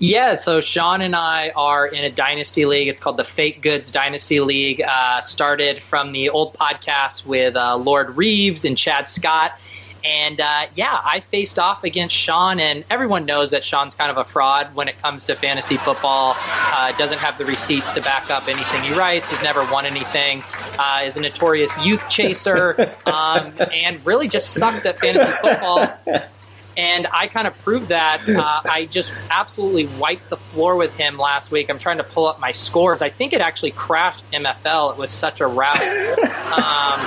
Yeah, 0.03 0.33
so 0.33 0.61
Shawn 0.61 1.01
and 1.01 1.15
I 1.15 1.51
are 1.55 1.85
in 1.85 2.03
a 2.03 2.09
dynasty 2.09 2.65
league. 2.65 2.87
It's 2.87 2.99
called 2.99 3.17
the 3.17 3.23
Fake 3.23 3.61
Goods 3.61 3.91
Dynasty 3.91 4.39
League. 4.39 4.81
Uh, 4.81 5.21
started 5.21 5.83
from 5.83 6.11
the 6.11 6.29
old 6.29 6.55
podcast 6.55 7.23
with 7.23 7.55
uh, 7.55 7.75
Lord 7.77 8.15
Reebs 8.15 8.65
and 8.65 8.75
Chad 8.75 9.07
Scott. 9.07 9.59
And 10.03 10.39
uh, 10.39 10.67
yeah, 10.75 10.99
I 11.03 11.19
faced 11.19 11.59
off 11.59 11.83
against 11.83 12.15
Shawn, 12.15 12.59
and 12.59 12.83
everyone 12.89 13.25
knows 13.25 13.51
that 13.51 13.63
Shawn's 13.63 13.95
kind 13.95 14.11
of 14.11 14.17
a 14.17 14.23
fraud 14.23 14.73
when 14.75 14.87
it 14.87 15.01
comes 15.01 15.25
to 15.27 15.35
fantasy 15.35 15.77
football. 15.77 16.35
Uh, 16.37 16.91
doesn't 16.93 17.19
have 17.19 17.37
the 17.37 17.45
receipts 17.45 17.91
to 17.93 18.01
back 18.01 18.29
up 18.29 18.47
anything 18.47 18.83
he 18.83 18.93
writes. 18.93 19.29
Has 19.29 19.41
never 19.41 19.63
won 19.71 19.85
anything. 19.85 20.43
Uh, 20.77 21.01
is 21.05 21.17
a 21.17 21.21
notorious 21.21 21.77
youth 21.85 22.07
chaser, 22.09 22.95
um, 23.05 23.53
and 23.71 24.05
really 24.05 24.27
just 24.27 24.53
sucks 24.53 24.85
at 24.85 24.99
fantasy 24.99 25.31
football. 25.41 25.97
And 26.77 27.07
I 27.07 27.27
kind 27.27 27.47
of 27.47 27.57
proved 27.59 27.89
that. 27.89 28.21
Uh, 28.41 28.61
I 28.63 28.85
just 28.85 29.13
absolutely 29.29 29.85
wiped 29.99 30.29
the 30.29 30.37
floor 30.37 30.75
with 30.75 30.95
him 30.97 31.17
last 31.17 31.51
week. 31.51 31.69
I'm 31.69 31.77
trying 31.77 31.97
to 31.97 32.03
pull 32.03 32.25
up 32.25 32.39
my 32.39 32.51
scores. 32.51 33.03
I 33.03 33.09
think 33.09 33.33
it 33.33 33.41
actually 33.41 33.71
crashed 33.71 34.29
MFL. 34.31 34.93
It 34.93 34.97
was 34.97 35.11
such 35.11 35.41
a 35.41 35.47
rout. 35.47 35.77
Um, 36.51 36.99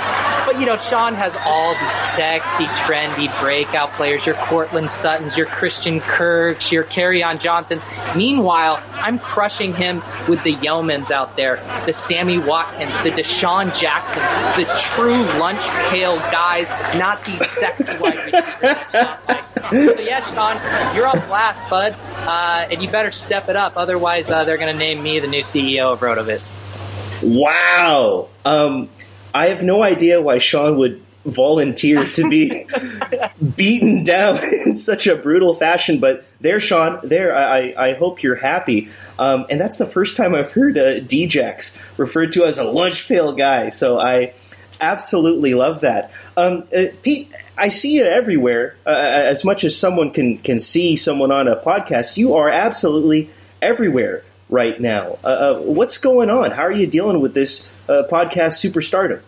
but, 0.47 0.59
you 0.59 0.65
know, 0.65 0.79
Shawn 0.79 1.13
has 1.15 1.37
all 1.45 1.75
these 1.75 1.93
sexy, 1.93 2.65
trendy 2.65 3.29
breakout 3.41 3.93
players 3.93 4.25
your 4.25 4.37
Courtland 4.37 4.91
Suttons, 4.91 5.37
your 5.37 5.47
Christian 5.47 6.01
Kirks, 6.01 6.73
your 6.73 6.85
on 7.23 7.39
Johnsons. 7.39 7.83
Meanwhile, 8.17 8.83
I'm 8.95 9.19
crushing 9.19 9.75
him 9.75 10.03
with 10.29 10.43
the 10.45 10.55
Yeomans 10.55 11.11
out 11.11 11.37
there, 11.37 11.57
the 11.85 11.93
Sammy 11.93 12.39
Watkins, 12.39 12.97
the 13.03 13.11
DeSean 13.11 13.79
Jacksons, 13.79 14.25
the 14.57 14.65
true 14.81 15.23
lunch 15.39 15.63
pail 15.91 16.17
guys, 16.31 16.71
not 16.97 17.25
these 17.25 17.47
sexy 17.51 17.93
wide 17.99 18.17
receivers 18.25 18.63
that 18.63 18.91
Shawn 18.91 19.19
likes. 19.29 19.53
So 19.71 20.01
yeah, 20.01 20.21
Shawn, 20.21 20.97
you're 20.97 21.07
on 21.07 21.19
blast, 21.27 21.69
bud, 21.69 21.95
uh, 22.27 22.69
and 22.71 22.83
you 22.83 22.91
better 22.91 23.11
step 23.11 23.49
it 23.49 23.57
up. 23.57 23.77
Otherwise, 23.77 24.31
uh, 24.31 24.45
they're 24.45 24.59
going 24.59 24.73
to 24.73 24.79
name 24.79 25.03
me 25.03 25.21
the 25.21 25.27
new 25.27 25.43
CEO 25.43 25.93
of 25.93 26.01
RotoViz. 26.01 26.53
Wow. 27.23 28.29
Um, 28.45 28.89
I 29.35 29.47
have 29.47 29.63
no 29.63 29.83
idea 29.83 30.21
why 30.21 30.39
Shawn 30.39 30.77
would 30.79 31.03
volunteer 31.25 32.05
to 32.05 32.29
be 32.29 32.67
beaten 33.57 34.05
down 34.05 34.39
in 34.67 34.77
such 34.77 35.07
a 35.07 35.17
brutal 35.17 35.55
fashion. 35.55 35.99
But 35.99 36.25
there, 36.41 36.61
Shawn, 36.61 37.01
there, 37.03 37.35
I, 37.35 37.75
I 37.77 37.95
hope 37.95 38.23
you're 38.23 38.35
happy. 38.37 38.91
Um, 39.19 39.47
and 39.49 39.61
that's 39.61 39.79
the 39.79 39.87
first 39.87 40.17
time 40.17 40.35
I've 40.35 40.53
heard 40.53 40.77
uh, 40.77 41.01
Djax 41.01 41.83
referred 41.97 42.33
to 42.35 42.45
as 42.45 42.59
a 42.59 42.65
lunch 42.65 43.09
pail 43.09 43.33
guy. 43.33 43.71
So 43.71 43.99
I 43.99 44.35
absolutely 44.81 45.55
love 45.55 45.81
that. 45.81 46.11
Um, 46.37 46.65
uh, 46.77 46.87
Pete, 47.03 47.33
I 47.57 47.69
see 47.69 47.95
you 47.95 48.05
everywhere. 48.05 48.77
Uh, 48.87 48.91
as 48.91 49.45
much 49.45 49.65
as 49.65 49.77
someone 49.77 50.11
can, 50.11 50.39
can 50.39 50.61
see 50.61 50.97
someone 50.97 51.31
on 51.31 51.49
a 51.49 51.57
podcast, 51.57 52.17
you 52.17 52.35
are 52.35 52.49
absolutely 52.49 53.31
everywhere 53.63 54.25
right 54.49 54.81
now. 54.81 55.19
Uh, 55.25 55.27
uh 55.27 55.61
what's 55.61 55.99
going 55.99 56.31
on? 56.31 56.51
How 56.51 56.63
are 56.63 56.73
you 56.73 56.87
dealing 56.87 57.21
with 57.21 57.35
this 57.35 57.71
uh, 57.89 58.03
podcast 58.11 58.59
superstardom? 58.65 59.21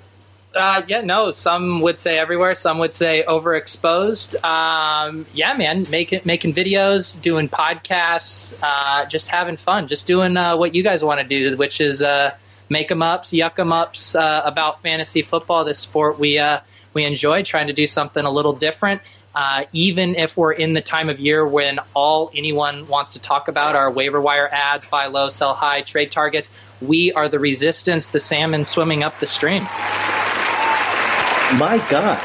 Uh, 0.57 0.83
yeah, 0.89 1.03
no. 1.03 1.31
Some 1.31 1.83
would 1.83 1.99
say 1.99 2.19
everywhere. 2.19 2.55
Some 2.55 2.79
would 2.79 2.93
say 2.93 3.25
overexposed. 3.29 4.43
Um, 4.43 5.27
yeah, 5.35 5.55
man, 5.55 5.85
making 5.91 6.23
making 6.25 6.55
videos, 6.55 7.21
doing 7.21 7.49
podcasts, 7.49 8.55
uh, 8.63 9.05
just 9.05 9.29
having 9.29 9.59
fun, 9.59 9.87
just 9.87 10.07
doing 10.07 10.37
uh, 10.37 10.57
what 10.57 10.75
you 10.75 10.83
guys 10.83 11.05
want 11.05 11.21
to 11.21 11.27
do, 11.27 11.57
which 11.59 11.81
is 11.83 12.03
uh, 12.03 12.35
make 12.71 12.89
them 12.89 13.03
ups, 13.03 13.33
yuck 13.33 13.57
them 13.57 13.71
ups 13.71 14.15
uh, 14.15 14.43
about 14.45 14.81
fantasy 14.83 15.21
football, 15.21 15.65
this 15.65 15.79
sport 15.79 16.19
we 16.19 16.39
uh, 16.39 16.61
we 16.97 17.05
enjoy. 17.05 17.43
Trying 17.43 17.67
to 17.69 17.75
do 17.75 17.87
something 17.87 18.25
a 18.25 18.31
little 18.31 18.55
different. 18.55 19.03
even 19.73 20.15
if 20.15 20.35
we're 20.35 20.53
in 20.53 20.73
the 20.73 20.81
time 20.81 21.11
of 21.11 21.21
year 21.21 21.47
when 21.47 21.79
all 21.93 22.31
anyone 22.35 22.89
wants 22.89 23.13
to 23.13 23.19
talk 23.21 23.49
about 23.49 23.77
are 23.77 23.91
waiver 23.91 24.19
wire 24.19 24.49
ads, 24.49 24.89
buy 24.89 25.07
low, 25.07 25.29
sell 25.29 25.53
high, 25.53 25.83
trade 25.83 26.11
targets, 26.11 26.51
we 26.81 27.13
are 27.13 27.29
the 27.29 27.39
resistance, 27.39 28.11
the 28.11 28.19
salmon 28.19 28.65
swimming 28.65 29.03
up 29.03 29.21
the 29.21 29.27
stream. 29.27 29.63
My 31.61 31.85
God, 31.91 32.19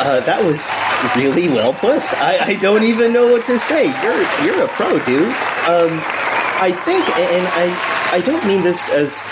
uh, 0.00 0.20
that 0.20 0.42
was 0.42 0.66
really 1.14 1.48
well 1.48 1.74
put. 1.74 2.02
I, 2.14 2.38
I, 2.38 2.54
don't 2.54 2.82
even 2.82 3.12
know 3.12 3.30
what 3.30 3.46
to 3.46 3.58
say. 3.58 3.84
You're 4.02 4.24
you're 4.44 4.64
a 4.64 4.68
pro, 4.68 4.98
dude. 5.04 5.28
Um, 5.68 6.00
I 6.58 6.72
think, 6.84 7.08
and 7.16 7.46
I 7.52 8.16
I 8.16 8.20
don't 8.22 8.44
mean 8.46 8.62
this 8.62 8.92
as 8.92 9.22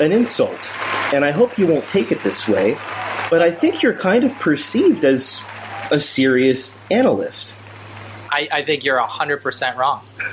an 0.00 0.12
insult, 0.12 0.72
and 1.14 1.24
I 1.24 1.30
hope 1.30 1.58
you 1.58 1.66
won't 1.66 1.88
take 1.88 2.10
it 2.10 2.22
this 2.24 2.48
way, 2.48 2.76
but 3.30 3.40
I 3.40 3.52
think 3.52 3.82
you're 3.82 3.94
kind 3.94 4.24
of 4.24 4.36
perceived 4.38 5.04
as 5.04 5.40
a 5.90 5.98
serious 5.98 6.76
analyst. 6.90 7.56
I, 8.32 8.48
I 8.52 8.64
think 8.64 8.84
you're 8.84 8.98
hundred 8.98 9.42
percent 9.42 9.76
wrong. 9.76 10.02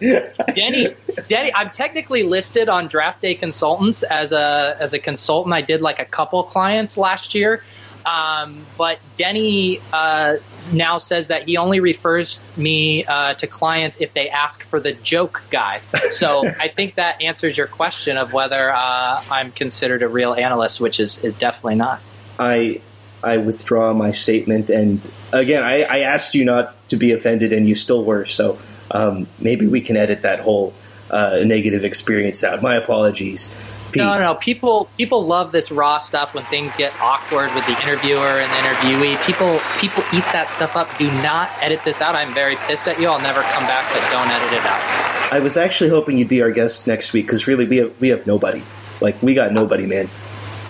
Denny, 0.00 0.94
Denny, 1.28 1.52
I'm 1.54 1.70
technically 1.70 2.22
listed 2.22 2.68
on 2.68 2.88
Draft 2.88 3.20
Day 3.20 3.34
Consultants 3.34 4.02
as 4.02 4.32
a 4.32 4.76
as 4.80 4.94
a 4.94 4.98
consultant. 4.98 5.54
I 5.54 5.60
did 5.60 5.82
like 5.82 5.98
a 5.98 6.04
couple 6.04 6.42
clients 6.44 6.96
last 6.96 7.34
year, 7.34 7.62
um, 8.04 8.64
but 8.76 8.98
Denny 9.16 9.80
uh, 9.92 10.36
now 10.72 10.98
says 10.98 11.28
that 11.28 11.48
he 11.48 11.56
only 11.56 11.80
refers 11.80 12.42
me 12.56 13.04
uh, 13.04 13.34
to 13.34 13.46
clients 13.46 14.00
if 14.00 14.14
they 14.14 14.28
ask 14.28 14.62
for 14.64 14.80
the 14.80 14.92
joke 14.92 15.42
guy. 15.50 15.80
So 16.10 16.46
I 16.60 16.68
think 16.68 16.96
that 16.96 17.22
answers 17.22 17.56
your 17.56 17.66
question 17.66 18.16
of 18.16 18.32
whether 18.32 18.70
uh, 18.70 19.22
I'm 19.30 19.52
considered 19.52 20.02
a 20.02 20.08
real 20.08 20.34
analyst, 20.34 20.80
which 20.80 21.00
is, 21.00 21.18
is 21.18 21.34
definitely 21.34 21.76
not. 21.76 22.00
I 22.38 22.80
I 23.22 23.36
withdraw 23.36 23.92
my 23.94 24.10
statement. 24.10 24.70
And 24.70 25.00
again, 25.32 25.62
I, 25.62 25.82
I, 25.82 25.98
asked 26.00 26.34
you 26.34 26.44
not 26.44 26.76
to 26.88 26.96
be 26.96 27.12
offended, 27.12 27.52
and 27.52 27.68
you 27.68 27.74
still 27.74 28.04
were. 28.04 28.26
So 28.26 28.58
um, 28.90 29.28
maybe 29.38 29.66
we 29.66 29.80
can 29.80 29.96
edit 29.96 30.22
that 30.22 30.40
whole 30.40 30.74
uh, 31.10 31.36
negative 31.44 31.84
experience 31.84 32.42
out. 32.42 32.62
My 32.62 32.74
apologies. 32.74 33.54
Pete. 33.92 34.02
No, 34.02 34.18
no, 34.18 34.34
people 34.34 34.88
people 34.96 35.26
love 35.26 35.52
this 35.52 35.70
raw 35.70 35.98
stuff 35.98 36.34
when 36.34 36.44
things 36.44 36.74
get 36.74 36.98
awkward 37.00 37.54
with 37.54 37.66
the 37.66 37.80
interviewer 37.82 38.40
and 38.40 38.50
the 38.50 38.56
interviewee. 38.56 39.24
People 39.26 39.60
people 39.78 40.02
eat 40.12 40.24
that 40.32 40.50
stuff 40.50 40.76
up. 40.76 40.88
Do 40.98 41.10
not 41.22 41.50
edit 41.60 41.80
this 41.84 42.00
out. 42.00 42.14
I'm 42.14 42.32
very 42.34 42.56
pissed 42.56 42.88
at 42.88 43.00
you. 43.00 43.08
I'll 43.08 43.20
never 43.20 43.42
come 43.42 43.64
back, 43.64 43.92
but 43.92 44.00
don't 44.10 44.28
edit 44.28 44.52
it 44.52 44.64
out. 44.64 45.32
I 45.32 45.40
was 45.40 45.56
actually 45.56 45.90
hoping 45.90 46.18
you'd 46.18 46.28
be 46.28 46.42
our 46.42 46.50
guest 46.50 46.86
next 46.86 47.12
week 47.12 47.26
because 47.26 47.46
really 47.46 47.66
we 47.66 47.76
have 47.78 48.00
we 48.00 48.08
have 48.08 48.26
nobody. 48.26 48.62
Like 49.00 49.22
we 49.22 49.34
got 49.34 49.52
nobody, 49.52 49.86
man. 49.86 50.08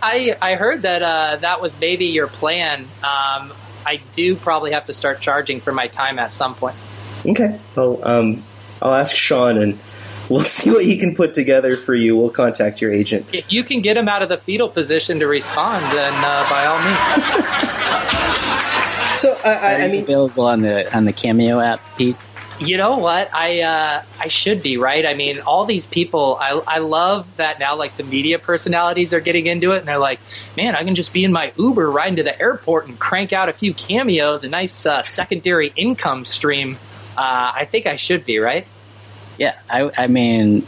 I 0.02 0.36
I 0.42 0.56
heard 0.56 0.82
that 0.82 1.02
uh, 1.02 1.36
that 1.36 1.60
was 1.60 1.78
maybe 1.78 2.06
your 2.06 2.26
plan. 2.26 2.80
Um, 3.04 3.52
I 3.86 4.00
do 4.12 4.36
probably 4.36 4.72
have 4.72 4.86
to 4.86 4.94
start 4.94 5.20
charging 5.20 5.60
for 5.60 5.72
my 5.72 5.86
time 5.88 6.18
at 6.18 6.32
some 6.32 6.54
point. 6.54 6.76
Okay. 7.24 7.58
Well, 7.76 8.00
um, 8.02 8.42
I'll 8.80 8.94
ask 8.94 9.14
Shawn 9.14 9.58
and 9.58 9.78
we'll 10.28 10.40
see 10.40 10.70
what 10.70 10.84
he 10.84 10.96
can 10.96 11.14
put 11.14 11.34
together 11.34 11.76
for 11.76 11.94
you. 11.94 12.16
We'll 12.16 12.30
contact 12.30 12.80
your 12.80 12.92
agent. 12.92 13.26
If 13.32 13.52
you 13.52 13.64
can 13.64 13.80
get 13.80 13.96
him 13.96 14.08
out 14.08 14.22
of 14.22 14.28
the 14.28 14.38
fetal 14.38 14.68
position 14.68 15.18
to 15.20 15.26
respond, 15.26 15.84
then 15.96 16.12
uh, 16.14 16.46
by 16.48 16.66
all 16.66 16.78
means. 16.82 16.98
so 19.20 19.38
I, 19.44 19.52
I, 19.52 19.74
I 19.84 19.88
mean, 19.88 20.02
available 20.02 20.46
on 20.46 20.62
the 20.62 20.94
on 20.96 21.04
the 21.04 21.12
Cameo 21.12 21.60
app, 21.60 21.80
Pete. 21.96 22.16
You 22.58 22.76
know 22.76 22.98
what? 22.98 23.34
I 23.34 23.62
uh, 23.62 24.02
I 24.20 24.28
should 24.28 24.62
be 24.62 24.76
right. 24.76 25.04
I 25.04 25.14
mean, 25.14 25.40
all 25.40 25.64
these 25.64 25.86
people. 25.86 26.36
I 26.40 26.50
I 26.66 26.78
love 26.78 27.26
that 27.36 27.58
now. 27.58 27.76
Like 27.76 27.96
the 27.96 28.04
media 28.04 28.38
personalities 28.38 29.12
are 29.12 29.20
getting 29.20 29.46
into 29.46 29.72
it, 29.72 29.78
and 29.78 29.88
they're 29.88 29.98
like, 29.98 30.20
"Man, 30.56 30.76
I 30.76 30.84
can 30.84 30.94
just 30.94 31.12
be 31.12 31.24
in 31.24 31.32
my 31.32 31.52
Uber 31.56 31.90
riding 31.90 32.16
to 32.16 32.22
the 32.22 32.40
airport 32.40 32.86
and 32.86 32.98
crank 32.98 33.32
out 33.32 33.48
a 33.48 33.52
few 33.52 33.74
cameos, 33.74 34.44
a 34.44 34.48
nice 34.48 34.86
uh, 34.86 35.02
secondary 35.02 35.72
income 35.74 36.24
stream." 36.24 36.78
Uh, 37.16 37.52
I 37.54 37.66
think 37.70 37.86
I 37.86 37.96
should 37.96 38.24
be 38.24 38.38
right. 38.38 38.66
Yeah, 39.38 39.58
I, 39.68 39.90
I 39.96 40.06
mean, 40.06 40.66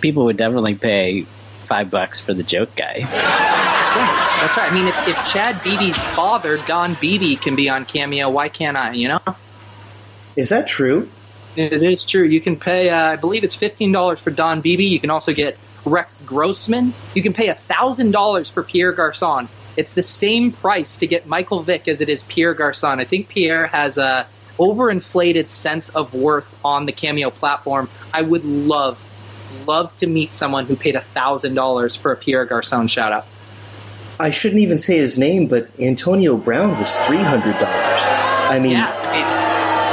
people 0.00 0.24
would 0.24 0.36
definitely 0.36 0.74
pay 0.74 1.22
five 1.66 1.90
bucks 1.90 2.20
for 2.20 2.32
the 2.32 2.42
joke 2.42 2.74
guy. 2.76 3.00
That's 3.00 3.96
right. 3.96 4.38
That's 4.40 4.56
right. 4.56 4.70
I 4.70 4.74
mean, 4.74 4.86
if, 4.86 5.08
if 5.08 5.24
Chad 5.26 5.62
Beebe's 5.62 6.02
father, 6.02 6.58
Don 6.58 6.96
Beebe, 7.00 7.36
can 7.36 7.56
be 7.56 7.68
on 7.68 7.84
Cameo, 7.84 8.30
why 8.30 8.48
can't 8.48 8.76
I? 8.76 8.92
You 8.92 9.08
know? 9.08 9.20
Is 10.36 10.50
that 10.50 10.68
true? 10.68 11.08
It 11.56 11.82
is 11.82 12.04
true. 12.04 12.24
You 12.24 12.40
can 12.40 12.56
pay, 12.56 12.90
uh, 12.90 13.12
I 13.12 13.16
believe 13.16 13.42
it's 13.42 13.54
fifteen 13.54 13.90
dollars 13.90 14.20
for 14.20 14.30
Don 14.30 14.60
Beebe. 14.60 14.84
You 14.84 15.00
can 15.00 15.10
also 15.10 15.32
get 15.32 15.56
Rex 15.84 16.20
Grossman. 16.26 16.92
You 17.14 17.22
can 17.22 17.32
pay 17.32 17.52
thousand 17.52 18.10
dollars 18.10 18.50
for 18.50 18.62
Pierre 18.62 18.92
Garcon. 18.92 19.48
It's 19.76 19.92
the 19.92 20.02
same 20.02 20.52
price 20.52 20.98
to 20.98 21.06
get 21.06 21.26
Michael 21.26 21.62
Vick 21.62 21.88
as 21.88 22.00
it 22.00 22.08
is 22.08 22.22
Pierre 22.22 22.54
Garcon. 22.54 23.00
I 23.00 23.04
think 23.04 23.28
Pierre 23.28 23.66
has 23.66 23.98
a 23.98 24.26
overinflated 24.58 25.48
sense 25.48 25.88
of 25.90 26.14
worth 26.14 26.46
on 26.64 26.86
the 26.86 26.92
Cameo 26.92 27.30
platform. 27.30 27.88
I 28.12 28.22
would 28.22 28.44
love, 28.44 29.02
love 29.66 29.94
to 29.96 30.06
meet 30.06 30.32
someone 30.32 30.66
who 30.66 30.76
paid 30.76 31.00
thousand 31.00 31.54
dollars 31.54 31.96
for 31.96 32.12
a 32.12 32.16
Pierre 32.16 32.44
Garcon 32.44 32.88
shout 32.88 33.12
out. 33.12 33.26
I 34.18 34.30
shouldn't 34.30 34.62
even 34.62 34.78
say 34.78 34.96
his 34.98 35.18
name, 35.18 35.46
but 35.46 35.68
Antonio 35.78 36.36
Brown 36.36 36.78
was 36.78 36.94
three 37.06 37.18
hundred 37.18 37.52
dollars. 37.52 38.02
I 38.48 38.58
mean, 38.58 38.72
yeah, 38.72 38.92
I 38.92 39.12
mean 39.12 39.26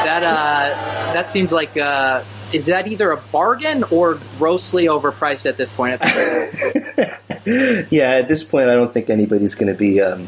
that. 0.05 0.23
Uh, 0.23 0.93
that 1.13 1.29
seems 1.29 1.51
like 1.51 1.77
uh, 1.77 2.23
is 2.53 2.67
that 2.67 2.87
either 2.87 3.11
a 3.11 3.17
bargain 3.17 3.83
or 3.91 4.19
grossly 4.37 4.85
overpriced 4.85 5.45
at 5.45 5.57
this 5.57 5.71
point? 5.71 6.01
yeah, 7.91 8.11
at 8.11 8.27
this 8.27 8.43
point, 8.43 8.69
I 8.69 8.75
don't 8.75 8.93
think 8.93 9.09
anybody's 9.09 9.55
going 9.55 9.71
to 9.71 9.77
be 9.77 10.01
um, 10.01 10.27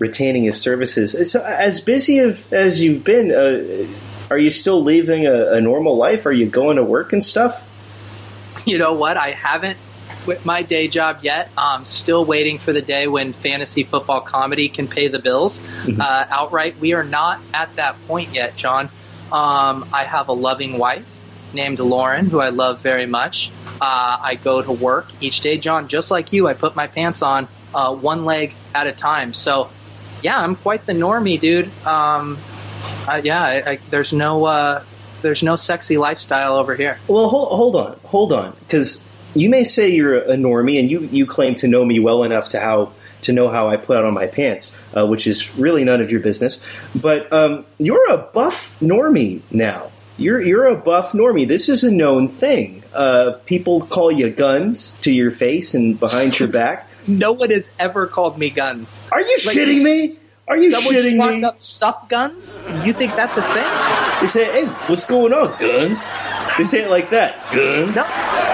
retaining 0.00 0.44
his 0.44 0.60
services. 0.60 1.30
So, 1.30 1.44
as 1.44 1.80
busy 1.80 2.18
as 2.18 2.82
you've 2.82 3.04
been, 3.04 3.30
uh, 3.30 3.86
are 4.30 4.38
you 4.38 4.50
still 4.50 4.82
leaving 4.82 5.26
a, 5.26 5.52
a 5.52 5.60
normal 5.60 5.96
life? 5.96 6.26
Are 6.26 6.32
you 6.32 6.46
going 6.46 6.76
to 6.76 6.84
work 6.84 7.12
and 7.12 7.24
stuff? 7.24 7.66
You 8.66 8.78
know 8.78 8.94
what? 8.94 9.16
I 9.16 9.30
haven't 9.30 9.78
quit 10.24 10.44
my 10.44 10.62
day 10.62 10.88
job 10.88 11.20
yet. 11.22 11.50
I'm 11.56 11.86
still 11.86 12.24
waiting 12.24 12.58
for 12.58 12.72
the 12.72 12.82
day 12.82 13.06
when 13.06 13.32
fantasy 13.32 13.84
football 13.84 14.20
comedy 14.20 14.68
can 14.68 14.86
pay 14.86 15.08
the 15.08 15.18
bills 15.18 15.58
mm-hmm. 15.58 16.00
uh, 16.00 16.26
outright. 16.30 16.78
We 16.78 16.92
are 16.92 17.04
not 17.04 17.40
at 17.54 17.74
that 17.76 17.96
point 18.06 18.34
yet, 18.34 18.56
John. 18.56 18.86
Um, 19.32 19.88
I 19.92 20.04
have 20.04 20.28
a 20.28 20.32
loving 20.32 20.78
wife 20.78 21.06
named 21.52 21.78
Lauren, 21.78 22.26
who 22.26 22.40
I 22.40 22.50
love 22.50 22.80
very 22.80 23.06
much. 23.06 23.50
Uh, 23.80 24.18
I 24.20 24.34
go 24.36 24.60
to 24.60 24.72
work 24.72 25.08
each 25.20 25.40
day, 25.40 25.56
John, 25.56 25.88
just 25.88 26.10
like 26.10 26.32
you. 26.32 26.46
I 26.48 26.54
put 26.54 26.76
my 26.76 26.86
pants 26.86 27.22
on 27.22 27.48
uh, 27.74 27.94
one 27.94 28.24
leg 28.24 28.54
at 28.74 28.86
a 28.86 28.92
time. 28.92 29.32
So, 29.34 29.70
yeah, 30.22 30.38
I'm 30.38 30.56
quite 30.56 30.86
the 30.86 30.92
normie, 30.92 31.40
dude. 31.40 31.70
Um, 31.86 32.38
uh, 33.08 33.20
yeah, 33.22 33.42
I, 33.42 33.70
I, 33.72 33.78
there's 33.90 34.12
no 34.12 34.44
uh, 34.46 34.84
there's 35.22 35.42
no 35.42 35.56
sexy 35.56 35.98
lifestyle 35.98 36.56
over 36.56 36.74
here. 36.74 36.98
Well, 37.08 37.28
hold, 37.28 37.48
hold 37.48 37.76
on, 37.76 38.00
hold 38.04 38.32
on, 38.32 38.56
because 38.60 39.08
you 39.34 39.50
may 39.50 39.64
say 39.64 39.90
you're 39.90 40.18
a 40.18 40.36
normie, 40.36 40.78
and 40.78 40.90
you 40.90 41.00
you 41.00 41.26
claim 41.26 41.54
to 41.56 41.68
know 41.68 41.84
me 41.84 42.00
well 42.00 42.22
enough 42.22 42.50
to 42.50 42.60
how 42.60 42.92
to 43.22 43.32
know 43.32 43.48
how 43.48 43.68
I 43.68 43.76
put 43.76 43.98
on 43.98 44.14
my 44.14 44.26
pants, 44.26 44.78
uh, 44.96 45.06
which 45.06 45.26
is 45.26 45.54
really 45.56 45.84
none 45.84 46.00
of 46.00 46.10
your 46.10 46.20
business. 46.20 46.64
But 46.94 47.32
um, 47.32 47.64
you're 47.78 48.10
a 48.10 48.18
buff 48.18 48.78
normie 48.80 49.42
now. 49.50 49.90
You're 50.16 50.40
you're 50.40 50.66
a 50.66 50.76
buff 50.76 51.12
normie. 51.12 51.46
This 51.48 51.68
is 51.68 51.84
a 51.84 51.90
known 51.90 52.28
thing. 52.28 52.82
Uh, 52.92 53.32
people 53.46 53.82
call 53.82 54.10
you 54.10 54.30
guns 54.30 54.96
to 54.98 55.12
your 55.12 55.30
face 55.30 55.74
and 55.74 55.98
behind 55.98 56.38
your 56.38 56.48
back. 56.60 56.89
No 57.06 57.32
one 57.32 57.50
has 57.50 57.72
ever 57.78 58.06
called 58.06 58.38
me 58.38 58.50
guns. 58.50 59.00
Are 59.12 59.20
you 59.20 59.38
like, 59.46 59.56
shitting 59.56 59.82
me? 59.82 60.16
Are 60.48 60.56
you 60.56 60.74
shitting 60.74 61.16
me? 61.16 61.44
up 61.44 61.60
sup 61.60 62.08
guns? 62.08 62.58
You 62.84 62.92
think 62.92 63.14
that's 63.14 63.36
a 63.36 63.42
thing? 63.42 64.20
They 64.20 64.26
say, 64.26 64.44
"Hey, 64.52 64.66
what's 64.88 65.06
going 65.06 65.32
on, 65.32 65.56
guns?" 65.60 66.08
They 66.58 66.64
say 66.64 66.82
it 66.82 66.90
like 66.90 67.10
that, 67.10 67.36
guns. 67.52 67.94
No, 67.94 68.02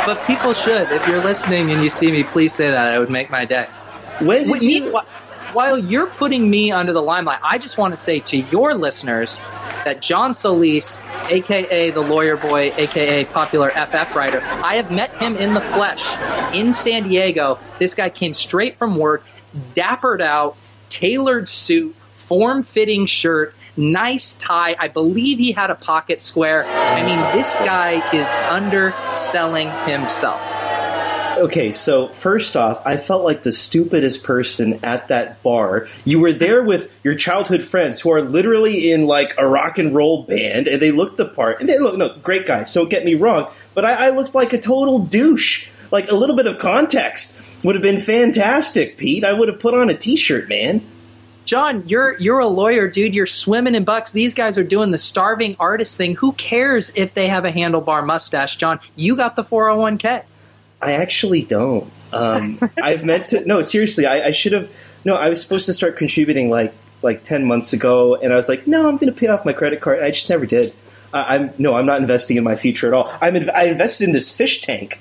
but 0.05 0.23
people 0.27 0.53
should. 0.53 0.91
If 0.93 1.07
you're 1.09 1.23
listening 1.23 1.71
and 1.73 1.83
you 1.83 1.89
see 1.89 2.13
me, 2.13 2.23
please 2.23 2.53
say 2.53 2.71
that. 2.71 2.95
It 2.95 2.99
would 2.99 3.11
make 3.11 3.31
my 3.31 3.45
day. 3.47 3.67
When 4.21 4.45
did 4.45 4.63
Me- 4.63 4.75
you? 4.77 4.93
wh- 4.97 5.05
while 5.57 5.79
you're 5.79 6.07
putting 6.07 6.51
me 6.51 6.71
under 6.71 6.93
the 6.93 7.01
limelight, 7.01 7.39
I 7.43 7.57
just 7.57 7.79
want 7.79 7.95
to 7.95 7.97
say 7.97 8.21
to 8.21 8.37
your 8.37 8.75
listeners 8.75 9.39
that 9.87 10.03
John 10.03 10.35
Solis, 10.35 11.01
aka 11.31 11.91
the 11.93 12.03
lawyer 12.03 12.37
boy, 12.37 12.75
aka 12.77 13.25
popular 13.25 13.71
FF 13.71 14.15
writer, 14.15 14.43
I 14.43 14.77
have 14.77 14.91
met 14.91 15.17
him 15.17 15.35
in 15.37 15.55
the 15.55 15.63
flesh 15.63 16.05
in 16.55 16.75
San 16.75 17.09
Diego. 17.09 17.59
This 17.79 17.95
guy 17.95 18.11
came 18.11 18.35
straight 18.35 18.77
from 18.77 18.97
work, 18.97 19.25
dappered 19.73 20.21
out, 20.21 20.59
tailored 20.91 21.49
suit, 21.49 21.97
form 22.17 22.63
fitting 22.63 23.07
shirt, 23.07 23.55
nice 23.79 24.35
tie. 24.35 24.77
I 24.79 24.89
believe 24.89 25.39
he 25.39 25.53
had 25.53 25.71
a 25.71 25.75
pocket 25.75 26.21
square. 26.21 26.67
I 26.67 27.03
mean, 27.03 27.19
this 27.35 27.57
guy 27.57 28.07
is 28.15 28.31
underselling 28.51 29.71
himself. 29.87 30.56
Okay, 31.37 31.71
so 31.71 32.09
first 32.09 32.57
off, 32.57 32.81
I 32.87 32.97
felt 32.97 33.23
like 33.23 33.43
the 33.43 33.53
stupidest 33.53 34.25
person 34.25 34.81
at 34.83 35.09
that 35.09 35.43
bar. 35.43 35.87
You 36.07 36.19
were 36.19 36.33
there 36.33 36.63
with 36.63 36.91
your 37.05 37.15
childhood 37.15 37.63
friends 37.63 38.01
who 38.01 38.11
are 38.13 38.23
literally 38.23 38.91
in 38.91 39.07
like 39.07 39.35
a 39.37 39.47
rock 39.47 39.79
and 39.79 39.95
roll 39.95 40.23
band, 40.23 40.67
and 40.67 40.81
they 40.81 40.93
looked 40.93 41.19
the 41.19 41.27
part. 41.27 41.61
And 41.61 41.69
they 41.69 41.79
look, 41.79 41.99
no, 41.99 42.17
great 42.23 42.47
guys. 42.47 42.73
Don't 42.73 42.89
get 42.89 43.05
me 43.05 43.15
wrong, 43.15 43.51
but 43.75 43.85
I, 43.85 44.07
I 44.07 44.11
looked 44.11 44.35
like 44.35 44.55
a 44.55 44.61
total 44.61 44.99
douche. 45.01 45.69
Like 45.91 46.11
a 46.11 46.15
little 46.15 46.37
bit 46.37 46.47
of 46.47 46.59
context 46.59 47.43
would 47.63 47.75
have 47.75 47.83
been 47.83 48.01
fantastic, 48.01 48.97
Pete. 48.97 49.23
I 49.23 49.33
would 49.33 49.49
have 49.49 49.61
put 49.61 49.75
on 49.75 49.91
a 49.91 49.95
t-shirt, 49.95 50.49
man. 50.49 50.81
John, 51.45 51.87
you're 51.87 52.19
you're 52.19 52.41
a 52.41 52.47
lawyer, 52.47 52.89
dude. 52.89 53.15
You're 53.15 53.27
swimming 53.27 53.75
in 53.75 53.85
bucks. 53.85 54.11
These 54.11 54.35
guys 54.35 54.59
are 54.59 54.65
doing 54.65 54.91
the 54.91 54.99
starving 54.99 55.57
artist 55.61 55.97
thing. 55.97 56.17
Who 56.17 56.33
cares 56.33 56.91
if 56.97 57.15
they 57.15 57.29
have 57.29 57.45
a 57.45 57.53
handlebar 57.53 58.05
mustache, 58.05 58.57
John? 58.57 58.81
You 58.97 59.17
got 59.17 59.37
the 59.37 59.45
401k. 59.45 60.25
I 60.87 60.93
actually 60.93 61.43
don't. 61.43 61.91
Um, 62.13 62.59
I've 62.83 63.05
meant 63.05 63.31
to. 63.31 63.45
No, 63.47 63.63
seriously, 63.63 64.07
I, 64.07 64.29
I 64.29 64.31
should 64.31 64.53
have. 64.53 64.71
No, 65.05 65.15
I 65.15 65.29
was 65.29 65.43
supposed 65.43 65.67
to 65.67 65.73
start 65.73 65.97
contributing 65.97 66.51
like 66.51 66.73
like 67.03 67.25
ten 67.25 67.45
months 67.45 67.73
ago, 67.73 68.15
and 68.15 68.33
I 68.33 68.37
was 68.37 68.49
like, 68.49 68.67
no, 68.67 68.89
I'm 68.89 68.97
going 68.97 69.13
to 69.13 69.19
pay 69.19 69.27
off 69.27 69.45
my 69.45 69.53
credit 69.53 69.81
card. 69.81 70.03
I 70.03 70.11
just 70.11 70.31
never 70.31 70.47
did. 70.47 70.75
Uh, 71.13 71.25
I'm 71.27 71.53
no, 71.59 71.75
I'm 71.75 71.87
not 71.87 72.01
investing 72.01 72.37
in 72.37 72.45
my 72.45 72.57
future 72.57 72.87
at 72.87 72.95
all. 72.95 73.13
I'm 73.21 73.37
in, 73.37 73.51
I 73.51 73.65
invested 73.65 74.05
in 74.05 74.13
this 74.13 74.35
fish 74.35 74.61
tank. 74.61 75.01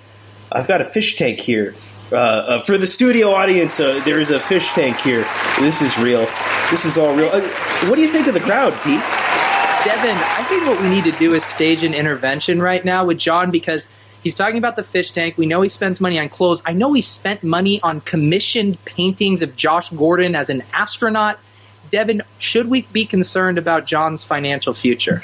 I've 0.51 0.67
got 0.67 0.81
a 0.81 0.85
fish 0.85 1.15
tank 1.15 1.39
here. 1.39 1.75
Uh, 2.11 2.15
uh, 2.15 2.61
for 2.61 2.77
the 2.77 2.85
studio 2.85 3.31
audience, 3.31 3.79
uh, 3.79 3.99
there 4.05 4.19
is 4.19 4.29
a 4.29 4.39
fish 4.39 4.69
tank 4.69 4.97
here. 4.97 5.25
This 5.59 5.81
is 5.81 5.97
real. 5.97 6.27
This 6.69 6.85
is 6.85 6.97
all 6.97 7.15
real. 7.15 7.29
Uh, 7.29 7.41
what 7.87 7.95
do 7.95 8.01
you 8.01 8.11
think 8.11 8.27
of 8.27 8.35
the 8.35 8.39
crowd, 8.39 8.73
Pete? 8.83 9.01
Devin, 9.83 10.17
I 10.17 10.43
think 10.47 10.65
what 10.65 10.81
we 10.81 10.89
need 10.89 11.03
to 11.03 11.11
do 11.13 11.33
is 11.33 11.43
stage 11.43 11.83
an 11.83 11.93
intervention 11.93 12.61
right 12.61 12.83
now 12.83 13.05
with 13.05 13.17
John 13.17 13.51
because 13.51 13.87
he's 14.25 14.33
talking 14.35 14.57
about 14.57 14.75
the 14.75 14.83
fish 14.83 15.11
tank. 15.11 15.37
We 15.37 15.45
know 15.45 15.61
he 15.61 15.69
spends 15.69 16.01
money 16.01 16.19
on 16.19 16.29
clothes. 16.29 16.63
I 16.65 16.73
know 16.73 16.91
he 16.93 17.01
spent 17.01 17.43
money 17.43 17.79
on 17.81 18.01
commissioned 18.01 18.83
paintings 18.83 19.43
of 19.43 19.55
Josh 19.55 19.89
Gordon 19.89 20.35
as 20.35 20.49
an 20.49 20.63
astronaut. 20.73 21.39
Devin, 21.91 22.23
should 22.39 22.67
we 22.67 22.81
be 22.81 23.05
concerned 23.05 23.59
about 23.59 23.85
John's 23.85 24.23
financial 24.23 24.73
future? 24.73 25.21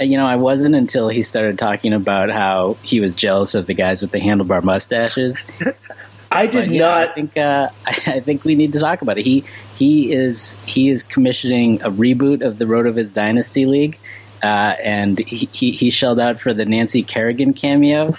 Uh, 0.00 0.04
You 0.04 0.18
know, 0.18 0.26
I 0.26 0.36
wasn't 0.36 0.74
until 0.74 1.08
he 1.08 1.22
started 1.22 1.56
talking 1.56 1.92
about 1.92 2.30
how 2.30 2.76
he 2.82 2.98
was 2.98 3.14
jealous 3.14 3.54
of 3.54 3.66
the 3.66 3.74
guys 3.74 4.02
with 4.02 4.10
the 4.10 4.20
handlebar 4.20 4.64
mustaches. 4.64 5.52
I 6.32 6.46
did 6.46 6.66
But, 6.66 6.74
yeah, 6.74 6.88
not. 6.88 7.08
I 7.08 7.12
think 7.14 7.36
uh, 7.36 7.68
I 7.86 8.20
think 8.20 8.44
we 8.44 8.56
need 8.56 8.72
to 8.72 8.80
talk 8.80 9.02
about 9.02 9.18
it. 9.18 9.24
He 9.24 9.44
he 9.76 10.12
is 10.12 10.56
he 10.66 10.88
is 10.88 11.04
commissioning 11.04 11.82
a 11.82 11.90
reboot 11.90 12.42
of 12.44 12.58
the 12.58 12.64
Rotoviz 12.64 13.14
Dynasty 13.14 13.66
League, 13.66 13.98
uh, 14.42 14.46
and 14.82 15.18
he, 15.18 15.48
he 15.52 15.72
he 15.72 15.90
shelled 15.90 16.20
out 16.20 16.40
for 16.40 16.54
the 16.54 16.64
Nancy 16.64 17.02
Kerrigan 17.02 17.52
cameo. 17.52 18.12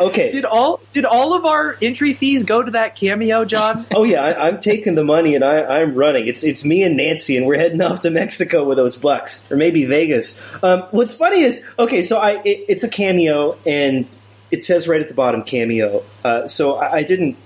Okay. 0.00 0.30
Did 0.30 0.44
all 0.44 0.80
did 0.92 1.04
all 1.04 1.34
of 1.34 1.44
our 1.44 1.76
entry 1.80 2.14
fees 2.14 2.42
go 2.42 2.62
to 2.62 2.72
that 2.72 2.96
cameo, 2.96 3.44
John? 3.44 3.86
Oh 3.94 4.02
yeah, 4.02 4.22
I, 4.22 4.48
I'm 4.48 4.60
taking 4.60 4.96
the 4.96 5.04
money 5.04 5.36
and 5.36 5.44
I, 5.44 5.80
I'm 5.80 5.94
running. 5.94 6.26
It's 6.26 6.42
it's 6.42 6.64
me 6.64 6.82
and 6.82 6.96
Nancy, 6.96 7.36
and 7.36 7.46
we're 7.46 7.58
heading 7.58 7.80
off 7.80 8.00
to 8.00 8.10
Mexico 8.10 8.64
with 8.64 8.76
those 8.76 8.96
bucks, 8.96 9.50
or 9.52 9.56
maybe 9.56 9.84
Vegas. 9.84 10.42
Um, 10.62 10.82
what's 10.90 11.14
funny 11.14 11.42
is, 11.42 11.64
okay, 11.78 12.02
so 12.02 12.18
I 12.18 12.42
it, 12.44 12.64
it's 12.68 12.82
a 12.82 12.88
cameo, 12.88 13.56
and 13.64 14.06
it 14.50 14.64
says 14.64 14.88
right 14.88 15.00
at 15.00 15.08
the 15.08 15.14
bottom 15.14 15.44
cameo. 15.44 16.02
Uh, 16.24 16.48
so 16.48 16.76
I, 16.76 16.96
I 16.96 17.02
didn't 17.04 17.36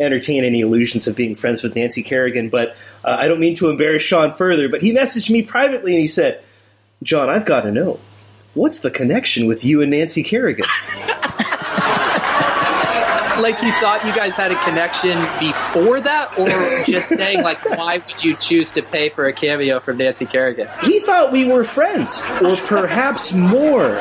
entertain 0.00 0.44
any 0.44 0.60
illusions 0.60 1.06
of 1.06 1.16
being 1.16 1.34
friends 1.34 1.62
with 1.62 1.76
Nancy 1.76 2.02
Kerrigan, 2.02 2.48
but 2.48 2.76
uh, 3.04 3.16
I 3.18 3.28
don't 3.28 3.40
mean 3.40 3.56
to 3.56 3.68
embarrass 3.68 4.02
Shawn 4.02 4.32
further. 4.32 4.68
But 4.68 4.80
he 4.80 4.92
messaged 4.92 5.30
me 5.30 5.42
privately 5.42 5.92
and 5.92 6.00
he 6.00 6.06
said, 6.06 6.42
"John, 7.02 7.28
I've 7.28 7.46
got 7.46 7.62
to 7.62 7.70
know, 7.70 8.00
what's 8.54 8.78
the 8.78 8.90
connection 8.90 9.46
with 9.46 9.64
you 9.64 9.82
and 9.82 9.90
Nancy 9.90 10.22
Kerrigan?" 10.22 10.66
like 13.40 13.60
you 13.62 13.72
thought 13.72 14.00
you 14.06 14.14
guys 14.14 14.36
had 14.36 14.52
a 14.52 14.64
connection 14.64 15.18
before 15.40 16.00
that, 16.00 16.38
or 16.38 16.84
just 16.84 17.08
saying 17.08 17.42
like, 17.42 17.64
why 17.70 17.98
would 17.98 18.24
you 18.24 18.36
choose 18.36 18.70
to 18.72 18.82
pay 18.82 19.08
for 19.08 19.26
a 19.26 19.32
cameo 19.32 19.80
from 19.80 19.98
Nancy 19.98 20.26
Kerrigan? 20.26 20.68
he 20.82 21.00
thought 21.00 21.32
we 21.32 21.44
were 21.44 21.64
friends, 21.64 22.22
or 22.42 22.56
perhaps 22.66 23.32
more. 23.32 23.98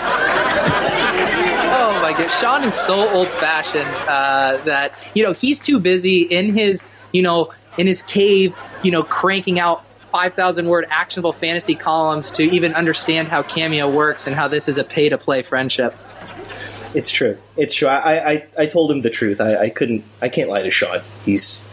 Oh 1.75 1.99
my 2.01 2.13
god, 2.17 2.29
Shawn 2.29 2.63
is 2.63 2.75
so 2.75 3.09
old 3.09 3.27
fashioned 3.27 3.89
uh, 4.07 4.57
that 4.65 5.11
you 5.15 5.23
know 5.23 5.31
he's 5.31 5.59
too 5.59 5.79
busy 5.79 6.21
in 6.21 6.53
his 6.53 6.85
you 7.11 7.23
know 7.23 7.51
in 7.77 7.87
his 7.87 8.01
cave, 8.01 8.55
you 8.83 8.91
know, 8.91 9.03
cranking 9.03 9.59
out. 9.59 9.83
5,000 10.13 10.69
word 10.69 10.85
actionable 10.91 11.33
fantasy 11.33 11.73
columns 11.73 12.29
to 12.33 12.43
even 12.43 12.75
understand 12.75 13.27
how 13.29 13.41
Cameo 13.41 13.89
works 13.89 14.27
and 14.27 14.35
how 14.35 14.47
this 14.47 14.67
is 14.67 14.77
a 14.77 14.83
pay 14.83 15.09
to 15.09 15.17
play 15.17 15.41
friendship. 15.41 15.95
It's 16.93 17.09
true. 17.09 17.39
It's 17.57 17.73
true. 17.73 17.87
I, 17.87 18.31
I, 18.31 18.47
I 18.55 18.65
told 18.67 18.91
him 18.91 19.01
the 19.01 19.09
truth. 19.09 19.41
I, 19.41 19.55
I 19.57 19.69
couldn't. 19.71 20.03
I 20.21 20.29
can't 20.29 20.51
lie 20.51 20.61
to 20.61 20.69
Shawn. 20.69 21.01
He's, 21.25 21.63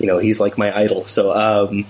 you 0.00 0.06
know, 0.06 0.16
he's 0.16 0.40
like 0.40 0.56
my 0.56 0.74
idol. 0.74 1.06
So, 1.06 1.30
um, 1.30 1.84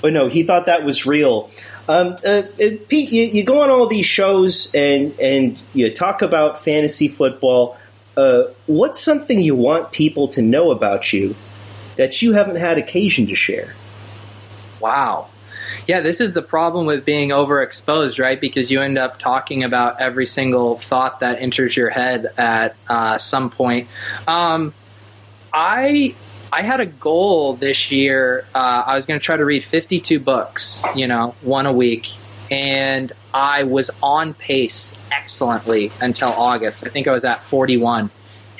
but 0.00 0.12
no, 0.12 0.28
he 0.28 0.44
thought 0.44 0.66
that 0.66 0.84
was 0.84 1.04
real. 1.04 1.50
Um, 1.88 2.16
uh, 2.24 2.42
uh, 2.62 2.70
Pete, 2.88 3.10
you, 3.10 3.24
you 3.24 3.42
go 3.42 3.62
on 3.62 3.70
all 3.70 3.88
these 3.88 4.06
shows 4.06 4.72
and 4.72 5.18
and 5.18 5.60
you 5.74 5.92
talk 5.92 6.22
about 6.22 6.62
fantasy 6.62 7.08
football. 7.08 7.76
Uh, 8.16 8.44
what's 8.66 9.00
something 9.00 9.40
you 9.40 9.56
want 9.56 9.90
people 9.90 10.28
to 10.28 10.42
know 10.42 10.70
about 10.70 11.12
you 11.12 11.34
that 11.96 12.22
you 12.22 12.34
haven't 12.34 12.56
had 12.56 12.78
occasion 12.78 13.26
to 13.26 13.34
share? 13.34 13.74
Wow. 14.78 15.29
Yeah, 15.90 16.02
this 16.02 16.20
is 16.20 16.34
the 16.34 16.40
problem 16.40 16.86
with 16.86 17.04
being 17.04 17.30
overexposed, 17.30 18.20
right? 18.20 18.40
Because 18.40 18.70
you 18.70 18.80
end 18.80 18.96
up 18.96 19.18
talking 19.18 19.64
about 19.64 20.00
every 20.00 20.24
single 20.24 20.78
thought 20.78 21.18
that 21.18 21.40
enters 21.40 21.76
your 21.76 21.90
head 21.90 22.28
at 22.38 22.76
uh, 22.88 23.18
some 23.18 23.50
point. 23.50 23.88
Um, 24.28 24.72
I 25.52 26.14
I 26.52 26.62
had 26.62 26.78
a 26.78 26.86
goal 26.86 27.54
this 27.54 27.90
year. 27.90 28.46
Uh, 28.54 28.84
I 28.86 28.94
was 28.94 29.06
going 29.06 29.18
to 29.18 29.24
try 29.24 29.36
to 29.36 29.44
read 29.44 29.64
52 29.64 30.20
books, 30.20 30.84
you 30.94 31.08
know, 31.08 31.34
one 31.42 31.66
a 31.66 31.72
week, 31.72 32.12
and 32.52 33.10
I 33.34 33.64
was 33.64 33.90
on 34.00 34.32
pace 34.32 34.96
excellently 35.10 35.90
until 36.00 36.28
August. 36.28 36.86
I 36.86 36.90
think 36.90 37.08
I 37.08 37.12
was 37.12 37.24
at 37.24 37.42
41, 37.42 38.10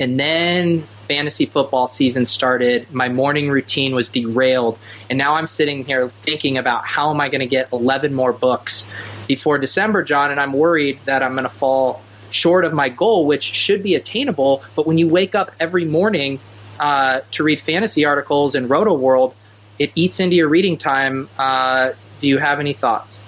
and 0.00 0.18
then 0.18 0.82
fantasy 1.10 1.44
football 1.44 1.88
season 1.88 2.24
started. 2.24 2.86
My 2.94 3.08
morning 3.08 3.50
routine 3.50 3.96
was 3.96 4.08
derailed, 4.08 4.78
and 5.08 5.18
now 5.18 5.34
I'm 5.34 5.48
sitting 5.48 5.84
here 5.84 6.08
thinking 6.22 6.56
about 6.56 6.86
how 6.86 7.10
am 7.10 7.20
I 7.20 7.28
going 7.28 7.40
to 7.40 7.48
get 7.48 7.72
11 7.72 8.14
more 8.14 8.32
books 8.32 8.86
before 9.26 9.58
December, 9.58 10.04
John, 10.04 10.30
and 10.30 10.38
I'm 10.38 10.52
worried 10.52 11.00
that 11.06 11.24
I'm 11.24 11.32
going 11.32 11.42
to 11.42 11.48
fall 11.48 12.00
short 12.30 12.64
of 12.64 12.72
my 12.72 12.90
goal, 12.90 13.26
which 13.26 13.42
should 13.42 13.82
be 13.82 13.96
attainable. 13.96 14.62
But 14.76 14.86
when 14.86 14.98
you 14.98 15.08
wake 15.08 15.34
up 15.34 15.50
every 15.58 15.84
morning 15.84 16.38
uh, 16.78 17.22
to 17.32 17.42
read 17.42 17.60
fantasy 17.60 18.04
articles 18.04 18.54
in 18.54 18.68
Rotoworld, 18.68 19.34
it 19.80 19.90
eats 19.96 20.20
into 20.20 20.36
your 20.36 20.48
reading 20.48 20.76
time. 20.76 21.28
Uh, 21.36 21.90
do 22.20 22.28
you 22.28 22.38
have 22.38 22.60
any 22.60 22.72
thoughts? 22.72 23.20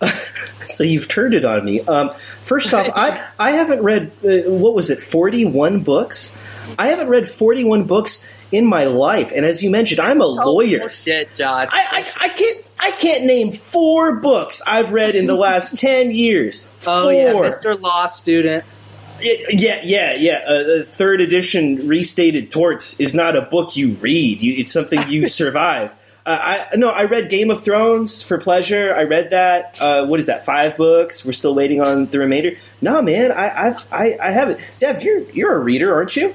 so 0.64 0.84
you've 0.84 1.08
turned 1.08 1.34
it 1.34 1.44
on 1.44 1.66
me. 1.66 1.80
Um, 1.82 2.14
first 2.44 2.72
off, 2.72 2.88
I 2.96 3.28
I 3.38 3.50
haven't 3.50 3.82
read 3.82 4.10
uh, 4.24 4.50
what 4.50 4.74
was 4.74 4.88
it, 4.88 5.00
forty 5.00 5.44
one 5.44 5.80
books. 5.82 6.42
I 6.78 6.88
haven't 6.88 7.08
read 7.08 7.28
forty 7.28 7.64
one 7.64 7.84
books 7.84 8.30
in 8.52 8.66
my 8.66 8.84
life, 8.84 9.32
and 9.34 9.44
as 9.46 9.62
you 9.62 9.70
mentioned, 9.70 10.00
I'm 10.00 10.20
a 10.20 10.26
lawyer. 10.26 10.80
Oh, 10.84 10.88
shit, 10.88 11.34
John. 11.34 11.68
I, 11.70 12.04
I, 12.20 12.26
I 12.26 12.28
can't 12.28 12.64
I 12.80 12.90
can't 12.92 13.24
name 13.24 13.52
four 13.52 14.16
books 14.16 14.62
I've 14.66 14.92
read 14.92 15.14
in 15.14 15.26
the 15.26 15.34
last 15.48 15.78
ten 15.78 16.10
years. 16.10 16.68
oh 16.86 17.04
Four. 17.04 17.12
yeah, 17.12 17.32
Mr. 17.32 17.80
Law 17.80 18.06
student. 18.06 18.64
Yeah, 19.20 19.80
yeah, 19.82 20.14
yeah. 20.14 20.42
Uh, 20.46 20.62
the 20.62 20.84
third 20.84 21.20
edition 21.20 21.86
restated 21.86 22.50
torts 22.50 22.98
is 23.00 23.14
not 23.14 23.36
a 23.36 23.42
book 23.42 23.76
you 23.76 23.92
read. 23.94 24.42
You, 24.42 24.54
it's 24.54 24.72
something 24.72 24.98
you 25.08 25.26
survive. 25.28 25.92
Uh, 26.24 26.66
I 26.72 26.76
no, 26.76 26.88
I 26.88 27.04
read 27.04 27.28
Game 27.30 27.50
of 27.50 27.62
Thrones 27.62 28.22
for 28.22 28.38
pleasure. 28.38 28.94
I 28.94 29.02
read 29.02 29.30
that. 29.30 29.76
Uh, 29.80 30.06
what 30.06 30.20
is 30.20 30.26
that? 30.26 30.46
Five 30.46 30.76
books. 30.76 31.24
We're 31.24 31.32
still 31.32 31.54
waiting 31.54 31.80
on 31.82 32.06
the 32.06 32.18
remainder. 32.18 32.52
No, 32.80 33.02
man, 33.02 33.30
I, 33.32 33.68
I've, 33.68 33.92
I, 33.92 34.16
I 34.20 34.30
haven't. 34.30 34.60
Dev, 34.80 35.02
you're 35.02 35.20
you're 35.30 35.54
a 35.54 35.58
reader, 35.58 35.94
aren't 35.94 36.16
you? 36.16 36.34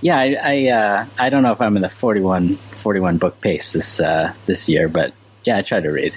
Yeah, 0.00 0.18
I 0.18 0.36
I, 0.42 0.66
uh, 0.68 1.06
I 1.18 1.30
don't 1.30 1.42
know 1.42 1.52
if 1.52 1.60
I'm 1.60 1.76
in 1.76 1.82
the 1.82 1.88
41, 1.88 2.56
41 2.56 3.18
book 3.18 3.40
pace 3.40 3.72
this 3.72 4.00
uh, 4.00 4.32
this 4.46 4.68
year, 4.68 4.88
but 4.88 5.12
yeah, 5.44 5.58
I 5.58 5.62
try 5.62 5.80
to 5.80 5.88
read. 5.88 6.16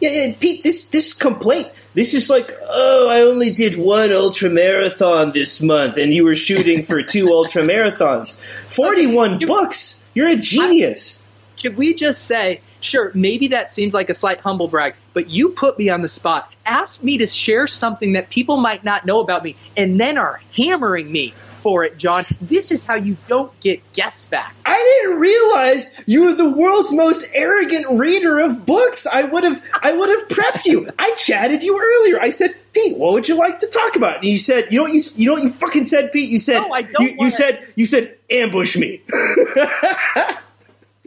Yeah, 0.00 0.10
yeah, 0.10 0.34
Pete, 0.38 0.62
this 0.62 0.88
this 0.90 1.14
complaint, 1.14 1.68
this 1.94 2.12
is 2.12 2.28
like, 2.28 2.52
oh, 2.68 3.08
I 3.08 3.22
only 3.22 3.50
did 3.50 3.78
one 3.78 4.12
ultra 4.12 4.50
marathon 4.50 5.32
this 5.32 5.62
month, 5.62 5.96
and 5.96 6.12
you 6.12 6.24
were 6.24 6.34
shooting 6.34 6.84
for 6.84 7.02
two 7.02 7.28
ultra 7.32 7.62
marathons. 7.62 8.42
Forty-one 8.68 9.38
books. 9.38 10.02
You're 10.14 10.28
a 10.28 10.36
genius. 10.36 11.24
Could 11.60 11.76
we 11.78 11.94
just 11.94 12.24
say, 12.24 12.60
sure, 12.80 13.10
maybe 13.14 13.48
that 13.48 13.70
seems 13.70 13.94
like 13.94 14.10
a 14.10 14.14
slight 14.14 14.40
humble 14.40 14.68
brag, 14.68 14.94
but 15.14 15.30
you 15.30 15.50
put 15.50 15.78
me 15.78 15.88
on 15.88 16.02
the 16.02 16.08
spot, 16.08 16.52
asked 16.66 17.02
me 17.02 17.18
to 17.18 17.26
share 17.26 17.66
something 17.66 18.12
that 18.12 18.28
people 18.28 18.58
might 18.58 18.84
not 18.84 19.06
know 19.06 19.20
about 19.20 19.42
me, 19.42 19.56
and 19.76 19.98
then 19.98 20.18
are 20.18 20.40
hammering 20.54 21.10
me 21.10 21.32
for 21.66 21.82
it, 21.82 21.98
John. 21.98 22.24
This 22.40 22.70
is 22.70 22.84
how 22.86 22.94
you 22.94 23.16
don't 23.26 23.50
get 23.58 23.82
guests 23.92 24.26
back. 24.26 24.54
I 24.64 25.00
didn't 25.02 25.18
realize 25.18 26.00
you 26.06 26.26
were 26.26 26.32
the 26.32 26.48
world's 26.48 26.92
most 26.92 27.28
arrogant 27.34 27.90
reader 27.90 28.38
of 28.38 28.64
books. 28.64 29.04
I 29.04 29.24
would 29.24 29.42
have 29.42 29.60
I 29.82 29.90
would 29.90 30.08
have 30.08 30.28
prepped 30.28 30.66
you. 30.66 30.88
I 30.96 31.12
chatted 31.16 31.64
you 31.64 31.76
earlier. 31.76 32.20
I 32.22 32.30
said, 32.30 32.54
Pete, 32.72 32.96
what 32.96 33.14
would 33.14 33.26
you 33.28 33.34
like 33.36 33.58
to 33.58 33.66
talk 33.66 33.96
about? 33.96 34.18
And 34.18 34.26
you 34.26 34.38
said, 34.38 34.68
you 34.70 34.78
know 34.78 34.84
what 34.84 34.92
you 34.92 35.02
you 35.16 35.26
know 35.26 35.32
what 35.32 35.42
you 35.42 35.50
fucking 35.50 35.86
said, 35.86 36.12
Pete? 36.12 36.28
You 36.28 36.38
said 36.38 36.60
No, 36.60 36.72
I 36.72 36.82
don't 36.82 37.02
you, 37.02 37.16
you 37.18 37.30
said 37.30 37.66
you 37.74 37.84
said 37.84 38.16
ambush 38.30 38.76
me. 38.76 39.02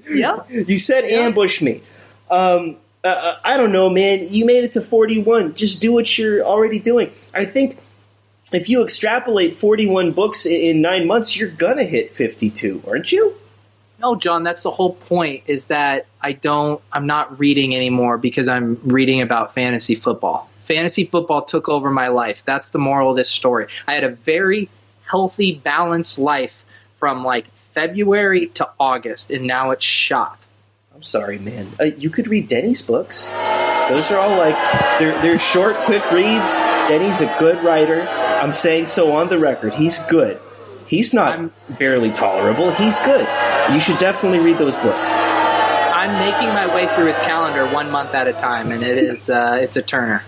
Yeah. 0.10 0.42
You 0.50 0.78
said 0.78 1.06
Yeah. 1.10 1.20
ambush 1.20 1.62
me. 1.62 1.84
Um, 2.30 2.76
uh, 3.04 3.08
uh, 3.08 3.36
I 3.46 3.56
don't 3.56 3.72
know, 3.72 3.90
man. 3.90 4.28
You 4.28 4.44
made 4.46 4.66
it 4.66 4.74
to 4.74 4.82
41. 4.82 5.54
Just 5.56 5.82
do 5.82 5.94
what 5.94 6.18
you're 6.18 6.44
already 6.44 6.80
doing. 6.80 7.12
I 7.34 7.46
think 7.46 7.78
if 8.54 8.70
you 8.70 8.84
extrapolate 8.84 9.56
41 9.56 10.12
books 10.12 10.46
in 10.46 10.82
nine 10.82 11.08
months, 11.08 11.38
you're 11.38 11.50
gonna 11.50 11.84
hit 11.84 12.12
52, 12.12 12.84
aren't 12.88 13.12
you? 13.12 13.36
No, 14.00 14.16
John, 14.16 14.44
that's 14.44 14.64
the 14.64 14.72
whole 14.72 14.94
point 14.94 15.44
is 15.48 15.66
that 15.66 16.06
I 16.22 16.32
don't 16.32 16.82
I'm 16.92 17.06
not 17.06 17.40
reading 17.40 17.76
anymore 17.76 18.18
because 18.18 18.48
I'm 18.48 18.80
reading 18.84 19.22
about 19.22 19.54
fantasy 19.54 19.96
football. 19.96 20.50
Fantasy 20.62 21.06
football 21.06 21.42
took 21.42 21.68
over 21.68 21.90
my 21.92 22.08
life. 22.08 22.44
That's 22.46 22.70
the 22.70 22.80
moral 22.80 23.12
of 23.12 23.18
this 23.18 23.30
story. 23.30 23.68
I 23.88 23.96
had 23.96 24.04
a 24.04 24.10
very 24.10 24.70
healthy, 25.04 25.56
balanced 25.56 26.18
life 26.18 26.64
from 26.98 27.26
like 27.26 27.48
February 27.74 28.48
to 28.48 28.70
August 28.80 29.32
and 29.32 29.46
now 29.46 29.72
it's 29.72 29.86
shot. 29.86 30.40
I'm 30.96 31.04
sorry, 31.04 31.40
man. 31.40 31.68
Uh, 31.80 31.86
you 31.86 32.10
could 32.10 32.28
read 32.28 32.48
Denny's 32.48 32.82
books. 32.82 33.30
Those 33.90 34.12
are 34.12 34.18
all 34.18 34.38
like 34.38 34.56
they're 35.00 35.20
they're 35.22 35.40
short, 35.40 35.76
quick 35.78 36.10
reads. 36.12 36.56
Denny's 36.88 37.22
a 37.22 37.36
good 37.40 37.62
writer. 37.64 38.08
I'm 38.42 38.54
saying 38.54 38.88
so 38.88 39.12
on 39.16 39.30
the 39.30 39.38
record. 39.40 39.74
He's 39.74 40.06
good. 40.08 40.40
He's 40.88 41.14
not 41.14 41.32
I'm- 41.34 41.54
barely 41.78 42.12
tolerable. 42.12 42.72
He's 42.72 43.00
good. 43.00 43.28
You 43.72 43.80
should 43.80 43.98
definitely 44.00 44.40
read 44.40 44.58
those 44.58 44.78
books. 44.78 45.12
I'm 45.12 46.12
making 46.20 46.48
my 46.50 46.74
way 46.74 46.88
through 46.96 47.08
his 47.08 47.20
calendar 47.20 47.68
one 47.74 47.92
month 47.92 48.16
at 48.16 48.28
a 48.28 48.34
time 48.34 48.72
and 48.72 48.82
it 48.82 48.98
is 48.98 49.30
uh, 49.30 49.60
it's 49.62 49.76
a 49.76 49.82
turner. 49.82 50.24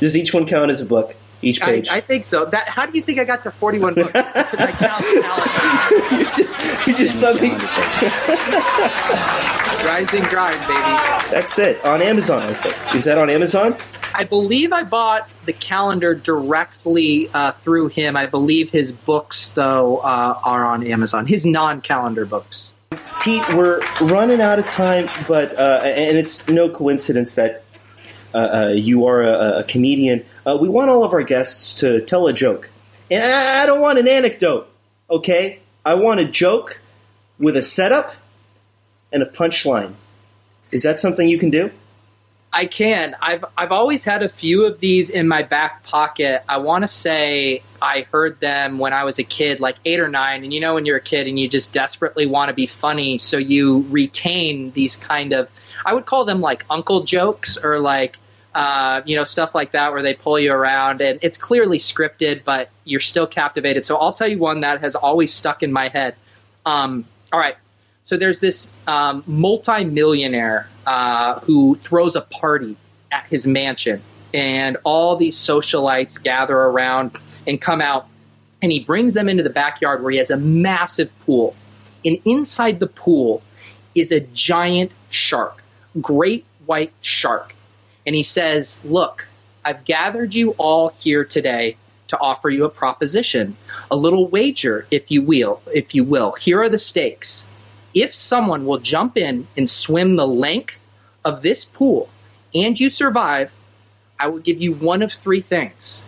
Does 0.00 0.16
each 0.16 0.34
one 0.34 0.46
count 0.46 0.70
as 0.70 0.80
a 0.80 0.86
book? 0.86 1.14
Each 1.44 1.60
page. 1.60 1.88
I 1.88 2.00
think 2.00 2.24
so. 2.24 2.44
That 2.44 2.68
how 2.68 2.86
do 2.86 2.96
you 2.96 3.02
think 3.02 3.18
I 3.18 3.24
got 3.24 3.42
to 3.44 3.50
41 3.50 3.94
books? 3.94 4.12
Because 4.12 4.60
I 4.60 4.72
count 4.72 5.04
calendars. 5.04 6.12
you 6.12 6.24
just, 6.24 6.86
you 6.86 6.94
just 6.94 7.22
let 7.22 7.40
me. 7.42 7.50
Rise 9.86 10.12
and 10.14 10.24
grind, 10.28 10.60
baby. 10.60 11.34
That's 11.34 11.58
it 11.58 11.84
on 11.84 12.00
Amazon. 12.02 12.42
I 12.42 12.54
think 12.54 12.94
is 12.94 13.04
that 13.04 13.18
on 13.18 13.28
Amazon? 13.30 13.76
I 14.14 14.24
believe 14.24 14.72
I 14.72 14.82
bought 14.82 15.28
the 15.44 15.52
calendar 15.52 16.14
directly 16.14 17.28
uh, 17.32 17.52
through 17.52 17.88
him. 17.88 18.16
I 18.16 18.26
believe 18.26 18.70
his 18.70 18.92
books, 18.92 19.48
though, 19.50 19.98
uh, 19.98 20.40
are 20.42 20.64
on 20.64 20.86
Amazon. 20.86 21.26
His 21.26 21.46
non-calendar 21.46 22.26
books. 22.26 22.72
Pete, 23.22 23.46
we're 23.54 23.80
running 24.00 24.40
out 24.40 24.58
of 24.58 24.66
time, 24.66 25.08
but 25.28 25.56
uh, 25.56 25.80
and 25.84 26.18
it's 26.18 26.46
no 26.48 26.68
coincidence 26.68 27.36
that 27.36 27.64
uh, 28.34 28.36
uh, 28.36 28.72
you 28.74 29.06
are 29.06 29.22
a, 29.22 29.58
a 29.58 29.64
comedian. 29.64 30.24
Uh, 30.44 30.58
we 30.60 30.68
want 30.68 30.90
all 30.90 31.04
of 31.04 31.12
our 31.12 31.22
guests 31.22 31.74
to 31.76 32.00
tell 32.04 32.26
a 32.26 32.32
joke, 32.32 32.68
and 33.10 33.22
I, 33.22 33.62
I 33.62 33.66
don't 33.66 33.80
want 33.80 33.98
an 33.98 34.08
anecdote. 34.08 34.68
Okay, 35.08 35.60
I 35.84 35.94
want 35.94 36.20
a 36.20 36.24
joke 36.24 36.80
with 37.38 37.56
a 37.56 37.62
setup 37.62 38.14
and 39.12 39.22
a 39.22 39.26
punchline. 39.26 39.94
Is 40.70 40.82
that 40.82 40.98
something 40.98 41.28
you 41.28 41.38
can 41.38 41.50
do? 41.50 41.70
I 42.52 42.66
can. 42.66 43.16
I've 43.20 43.44
I've 43.56 43.72
always 43.72 44.04
had 44.04 44.22
a 44.22 44.28
few 44.28 44.66
of 44.66 44.78
these 44.78 45.08
in 45.08 45.26
my 45.26 45.42
back 45.42 45.84
pocket. 45.84 46.42
I 46.48 46.58
want 46.58 46.82
to 46.82 46.88
say 46.88 47.62
I 47.80 48.06
heard 48.12 48.40
them 48.40 48.78
when 48.78 48.92
I 48.92 49.04
was 49.04 49.18
a 49.18 49.24
kid, 49.24 49.58
like 49.58 49.76
eight 49.86 50.00
or 50.00 50.08
nine. 50.08 50.44
And 50.44 50.52
you 50.52 50.60
know, 50.60 50.74
when 50.74 50.84
you're 50.84 50.98
a 50.98 51.02
kid 51.02 51.28
and 51.28 51.40
you 51.40 51.48
just 51.48 51.72
desperately 51.72 52.26
want 52.26 52.50
to 52.50 52.54
be 52.54 52.66
funny, 52.66 53.16
so 53.16 53.38
you 53.38 53.86
retain 53.88 54.70
these 54.72 54.96
kind 54.96 55.32
of 55.32 55.48
I 55.86 55.94
would 55.94 56.04
call 56.04 56.26
them 56.26 56.42
like 56.42 56.66
uncle 56.68 57.04
jokes 57.04 57.56
or 57.56 57.78
like 57.78 58.18
uh, 58.54 59.00
you 59.06 59.16
know 59.16 59.24
stuff 59.24 59.54
like 59.54 59.72
that 59.72 59.92
where 59.92 60.02
they 60.02 60.12
pull 60.12 60.38
you 60.38 60.52
around 60.52 61.00
and 61.00 61.20
it's 61.22 61.38
clearly 61.38 61.78
scripted, 61.78 62.44
but 62.44 62.68
you're 62.84 63.00
still 63.00 63.26
captivated. 63.26 63.86
So 63.86 63.96
I'll 63.96 64.12
tell 64.12 64.28
you 64.28 64.38
one 64.38 64.60
that 64.60 64.82
has 64.82 64.94
always 64.94 65.32
stuck 65.32 65.62
in 65.62 65.72
my 65.72 65.88
head. 65.88 66.16
Um, 66.66 67.06
all 67.32 67.40
right. 67.40 67.56
So 68.04 68.18
there's 68.18 68.40
this 68.40 68.70
um, 68.86 69.22
multi-millionaire 69.26 70.68
uh, 70.86 71.40
who 71.40 71.76
throws 71.76 72.16
a 72.16 72.20
party 72.20 72.76
at 73.10 73.26
his 73.26 73.46
mansion, 73.46 74.02
and 74.34 74.76
all 74.84 75.16
these 75.16 75.36
socialites 75.36 76.22
gather 76.22 76.56
around 76.56 77.16
and 77.46 77.60
come 77.60 77.80
out, 77.80 78.06
and 78.60 78.72
he 78.72 78.80
brings 78.80 79.14
them 79.14 79.28
into 79.28 79.42
the 79.42 79.50
backyard 79.50 80.02
where 80.02 80.12
he 80.12 80.18
has 80.18 80.30
a 80.30 80.36
massive 80.36 81.10
pool, 81.20 81.54
and 82.04 82.18
inside 82.24 82.80
the 82.80 82.86
pool 82.86 83.42
is 83.94 84.12
a 84.12 84.20
giant 84.20 84.92
shark, 85.10 85.62
great 86.00 86.44
white 86.66 86.92
shark, 87.00 87.54
and 88.06 88.14
he 88.14 88.22
says, 88.22 88.80
"Look, 88.84 89.28
I've 89.64 89.84
gathered 89.84 90.34
you 90.34 90.50
all 90.52 90.88
here 91.00 91.24
today." 91.24 91.76
To 92.08 92.20
offer 92.20 92.50
you 92.50 92.66
a 92.66 92.68
proposition, 92.68 93.56
a 93.90 93.96
little 93.96 94.28
wager, 94.28 94.86
if 94.90 95.10
you 95.10 95.22
will. 95.22 95.62
If 95.72 95.94
you 95.94 96.04
will, 96.04 96.32
here 96.32 96.60
are 96.60 96.68
the 96.68 96.76
stakes 96.76 97.46
if 97.94 98.14
someone 98.14 98.64
will 98.64 98.78
jump 98.78 99.16
in 99.16 99.46
and 99.56 99.68
swim 99.68 100.16
the 100.16 100.26
length 100.26 100.78
of 101.24 101.42
this 101.42 101.64
pool 101.64 102.08
and 102.54 102.78
you 102.78 102.90
survive, 102.90 103.52
I 104.18 104.28
will 104.28 104.38
give 104.38 104.60
you 104.60 104.72
one 104.72 105.02
of 105.02 105.12
three 105.12 105.40
things. 105.40 106.02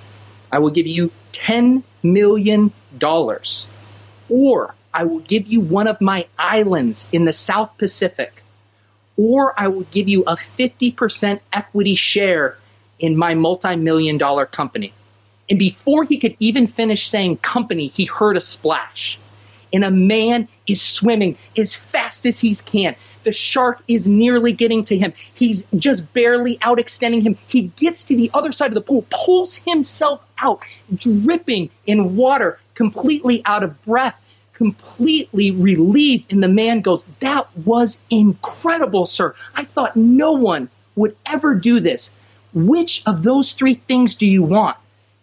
I 0.52 0.58
will 0.58 0.70
give 0.70 0.86
you 0.86 1.10
$10 1.32 1.82
million, 2.02 2.72
or 4.28 4.74
I 4.92 5.04
will 5.04 5.18
give 5.20 5.46
you 5.46 5.60
one 5.60 5.88
of 5.88 6.00
my 6.00 6.26
islands 6.38 7.08
in 7.12 7.24
the 7.24 7.32
South 7.32 7.76
Pacific, 7.76 8.42
or 9.16 9.58
I 9.58 9.68
will 9.68 9.86
give 9.90 10.08
you 10.08 10.22
a 10.22 10.34
50% 10.34 11.40
equity 11.52 11.94
share 11.96 12.56
in 13.00 13.16
my 13.16 13.34
multi 13.34 13.74
million 13.76 14.18
dollar 14.18 14.46
company. 14.46 14.92
And 15.50 15.58
before 15.58 16.04
he 16.04 16.18
could 16.18 16.36
even 16.38 16.66
finish 16.66 17.08
saying 17.08 17.38
company, 17.38 17.88
he 17.88 18.04
heard 18.04 18.36
a 18.36 18.40
splash 18.40 19.18
and 19.74 19.84
a 19.84 19.90
man 19.90 20.48
is 20.68 20.80
swimming 20.80 21.36
as 21.58 21.74
fast 21.74 22.24
as 22.24 22.38
he 22.38 22.54
can. 22.54 22.94
The 23.24 23.32
shark 23.32 23.82
is 23.88 24.06
nearly 24.06 24.52
getting 24.52 24.84
to 24.84 24.96
him. 24.96 25.12
He's 25.34 25.66
just 25.76 26.10
barely 26.14 26.58
out 26.62 26.78
extending 26.78 27.22
him. 27.22 27.36
He 27.48 27.72
gets 27.76 28.04
to 28.04 28.16
the 28.16 28.30
other 28.32 28.52
side 28.52 28.68
of 28.68 28.74
the 28.74 28.80
pool, 28.80 29.04
pulls 29.10 29.56
himself 29.56 30.22
out, 30.38 30.62
dripping 30.94 31.70
in 31.86 32.16
water, 32.16 32.60
completely 32.74 33.42
out 33.44 33.64
of 33.64 33.82
breath, 33.84 34.14
completely 34.52 35.50
relieved. 35.50 36.32
And 36.32 36.40
the 36.40 36.48
man 36.48 36.80
goes, 36.80 37.06
That 37.18 37.48
was 37.66 38.00
incredible, 38.10 39.06
sir. 39.06 39.34
I 39.56 39.64
thought 39.64 39.96
no 39.96 40.32
one 40.32 40.70
would 40.94 41.16
ever 41.26 41.54
do 41.54 41.80
this. 41.80 42.12
Which 42.52 43.02
of 43.06 43.24
those 43.24 43.54
three 43.54 43.74
things 43.74 44.14
do 44.14 44.26
you 44.26 44.44
want? 44.44 44.76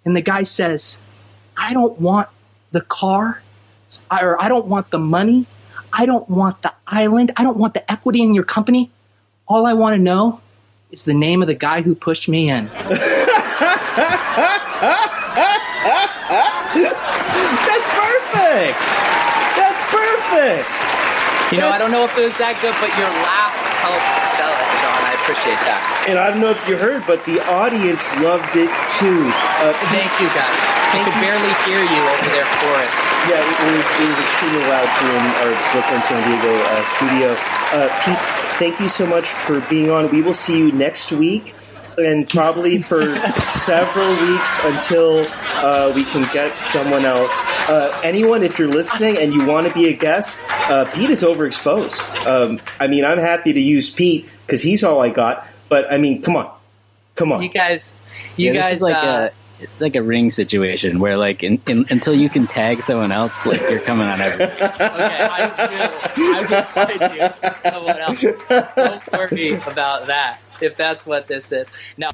And 0.03 0.13
the 0.13 0.21
guy 0.21 0.43
says, 0.43 0.99
I 1.55 1.73
don't 1.73 1.97
want 2.01 2.27
the 2.71 2.81
car 2.81 3.41
or 4.11 4.41
I 4.41 4.47
don't 4.49 4.65
want 4.67 4.89
the 4.89 4.99
money. 4.99 5.45
I 5.93 6.05
don't 6.05 6.29
want 6.29 6.61
the 6.61 6.73
island. 6.87 7.31
I 7.35 7.43
don't 7.43 7.57
want 7.57 7.73
the 7.73 7.91
equity 7.91 8.21
in 8.21 8.33
your 8.33 8.43
company. 8.45 8.89
All 9.47 9.65
I 9.65 9.73
want 9.73 9.95
to 9.95 10.01
know 10.01 10.39
is 10.91 11.05
the 11.05 11.13
name 11.13 11.41
of 11.41 11.47
the 11.47 11.55
guy 11.55 11.81
who 11.81 11.95
pushed 11.95 12.29
me 12.29 12.49
in. 12.49 12.69
That's 16.71 17.87
perfect. 17.91 18.77
That's 19.59 19.83
perfect. 19.91 20.67
You 21.51 21.59
know, 21.59 21.67
I 21.69 21.77
don't 21.77 21.91
know 21.91 22.05
if 22.05 22.17
it 22.17 22.23
was 22.23 22.37
that 22.39 22.55
good, 22.63 22.71
but 22.79 22.87
your 22.95 23.11
laugh 23.27 23.51
helped 23.83 24.07
sell 24.39 24.47
it, 24.47 24.71
John. 24.79 25.01
I 25.03 25.11
appreciate 25.19 25.59
that. 25.67 25.83
And 26.07 26.15
I 26.17 26.31
don't 26.31 26.39
know 26.39 26.51
if 26.55 26.63
you 26.63 26.77
heard, 26.77 27.03
but 27.03 27.25
the 27.27 27.43
audience 27.51 28.07
loved 28.23 28.55
it 28.55 28.71
too. 28.95 29.27
Uh, 29.59 29.75
Thank 29.91 30.11
you, 30.23 30.31
guys. 30.31 30.70
I 30.93 31.03
could 31.05 31.17
barely 31.23 31.53
hear 31.65 31.79
you 31.79 32.01
over 32.03 32.27
there 32.35 32.49
for 32.59 32.73
us. 32.83 32.95
Yeah, 33.29 33.39
it 33.39 33.71
was, 33.71 33.87
it 34.01 34.07
was 34.09 34.19
extremely 34.19 34.63
loud 34.67 34.89
here 34.99 35.15
in 35.15 35.25
our 35.39 35.53
Brooklyn, 35.71 36.01
San 36.03 36.19
Diego 36.27 36.51
uh, 36.67 36.85
studio. 36.85 37.35
Uh, 37.71 37.87
Pete, 38.03 38.19
thank 38.59 38.79
you 38.79 38.89
so 38.89 39.05
much 39.07 39.29
for 39.29 39.61
being 39.69 39.89
on. 39.89 40.09
We 40.11 40.21
will 40.21 40.33
see 40.33 40.57
you 40.57 40.71
next 40.73 41.11
week 41.11 41.55
and 41.97 42.27
probably 42.27 42.81
for 42.81 43.01
several 43.39 44.09
weeks 44.27 44.63
until 44.65 45.25
uh, 45.55 45.91
we 45.95 46.03
can 46.03 46.27
get 46.33 46.57
someone 46.57 47.05
else. 47.05 47.41
Uh, 47.69 47.97
anyone, 48.03 48.43
if 48.43 48.59
you're 48.59 48.67
listening 48.71 49.17
and 49.17 49.33
you 49.33 49.45
want 49.45 49.67
to 49.67 49.73
be 49.73 49.87
a 49.87 49.93
guest, 49.93 50.45
uh, 50.69 50.85
Pete 50.93 51.09
is 51.09 51.23
overexposed. 51.23 52.01
Um, 52.25 52.59
I 52.79 52.87
mean, 52.87 53.05
I'm 53.05 53.17
happy 53.19 53.53
to 53.53 53.59
use 53.61 53.89
Pete 53.93 54.27
because 54.45 54.61
he's 54.61 54.83
all 54.83 54.99
I 55.01 55.09
got. 55.09 55.47
But 55.69 55.91
I 55.91 55.97
mean, 55.97 56.21
come 56.21 56.35
on. 56.35 56.53
Come 57.15 57.31
on, 57.31 57.41
you 57.43 57.49
guys. 57.49 57.91
You 58.35 58.47
Yeah, 58.47 58.53
this 58.53 58.61
guys. 58.63 58.77
is 58.77 58.81
like 58.83 58.95
uh, 58.95 59.29
a 59.31 59.40
it's 59.61 59.81
like 59.81 59.95
a 59.95 60.01
ring 60.01 60.29
situation 60.29 60.99
where 60.99 61.17
like 61.17 61.43
in, 61.43 61.61
in, 61.67 61.85
until 61.89 62.13
you 62.13 62.29
can 62.29 62.47
tag 62.47 62.81
someone 62.83 63.11
else, 63.11 63.45
like 63.45 63.61
you're 63.61 63.79
coming 63.79 64.07
on 64.07 64.21
everything. 64.21 64.55
okay, 64.63 64.79
I 64.79 65.47
will. 66.17 66.35
I 66.35 66.41
will 66.41 66.63
find 66.63 67.15
you 67.15 67.71
someone 67.71 67.97
else. 67.99 68.21
Don't 68.21 69.11
worry 69.11 69.53
about 69.71 70.07
that. 70.07 70.39
If 70.61 70.77
that's 70.77 71.05
what 71.05 71.27
this 71.27 71.51
is. 71.51 71.71
No. 71.97 72.11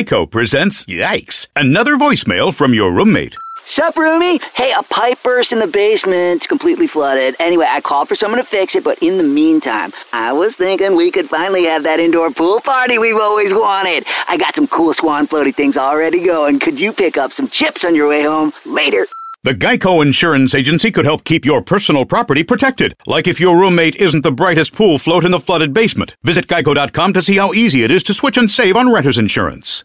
Geico 0.00 0.30
presents 0.30 0.86
Yikes! 0.86 1.48
Another 1.54 1.96
voicemail 1.96 2.54
from 2.54 2.72
your 2.72 2.90
roommate. 2.90 3.36
Sup, 3.66 3.94
roomie? 3.96 4.40
Hey, 4.54 4.72
a 4.72 4.82
pipe 4.82 5.22
burst 5.22 5.52
in 5.52 5.58
the 5.58 5.66
basement. 5.66 6.38
It's 6.38 6.46
completely 6.46 6.86
flooded. 6.86 7.36
Anyway, 7.38 7.66
I 7.68 7.82
called 7.82 8.08
for 8.08 8.16
someone 8.16 8.40
to 8.40 8.46
fix 8.46 8.74
it, 8.74 8.82
but 8.82 8.98
in 9.02 9.18
the 9.18 9.24
meantime, 9.24 9.92
I 10.14 10.32
was 10.32 10.56
thinking 10.56 10.96
we 10.96 11.10
could 11.10 11.28
finally 11.28 11.64
have 11.64 11.82
that 11.82 12.00
indoor 12.00 12.30
pool 12.30 12.62
party 12.62 12.96
we've 12.96 13.18
always 13.18 13.52
wanted. 13.52 14.06
I 14.26 14.38
got 14.38 14.54
some 14.54 14.66
cool 14.68 14.94
swan 14.94 15.26
floaty 15.26 15.54
things 15.54 15.76
already 15.76 16.24
going. 16.24 16.60
Could 16.60 16.80
you 16.80 16.94
pick 16.94 17.18
up 17.18 17.34
some 17.34 17.48
chips 17.48 17.84
on 17.84 17.94
your 17.94 18.08
way 18.08 18.22
home? 18.22 18.54
Later. 18.64 19.06
The 19.42 19.54
Geico 19.54 20.02
Insurance 20.02 20.54
Agency 20.54 20.90
could 20.90 21.04
help 21.04 21.24
keep 21.24 21.44
your 21.44 21.60
personal 21.60 22.06
property 22.06 22.42
protected, 22.42 22.94
like 23.06 23.28
if 23.28 23.38
your 23.38 23.58
roommate 23.58 23.96
isn't 23.96 24.22
the 24.22 24.32
brightest 24.32 24.72
pool 24.72 24.98
float 24.98 25.26
in 25.26 25.30
the 25.30 25.40
flooded 25.40 25.74
basement. 25.74 26.16
Visit 26.24 26.46
geico.com 26.46 27.12
to 27.12 27.20
see 27.20 27.36
how 27.36 27.52
easy 27.52 27.84
it 27.84 27.90
is 27.90 28.02
to 28.04 28.14
switch 28.14 28.38
and 28.38 28.50
save 28.50 28.76
on 28.76 28.90
renter's 28.90 29.18
insurance. 29.18 29.84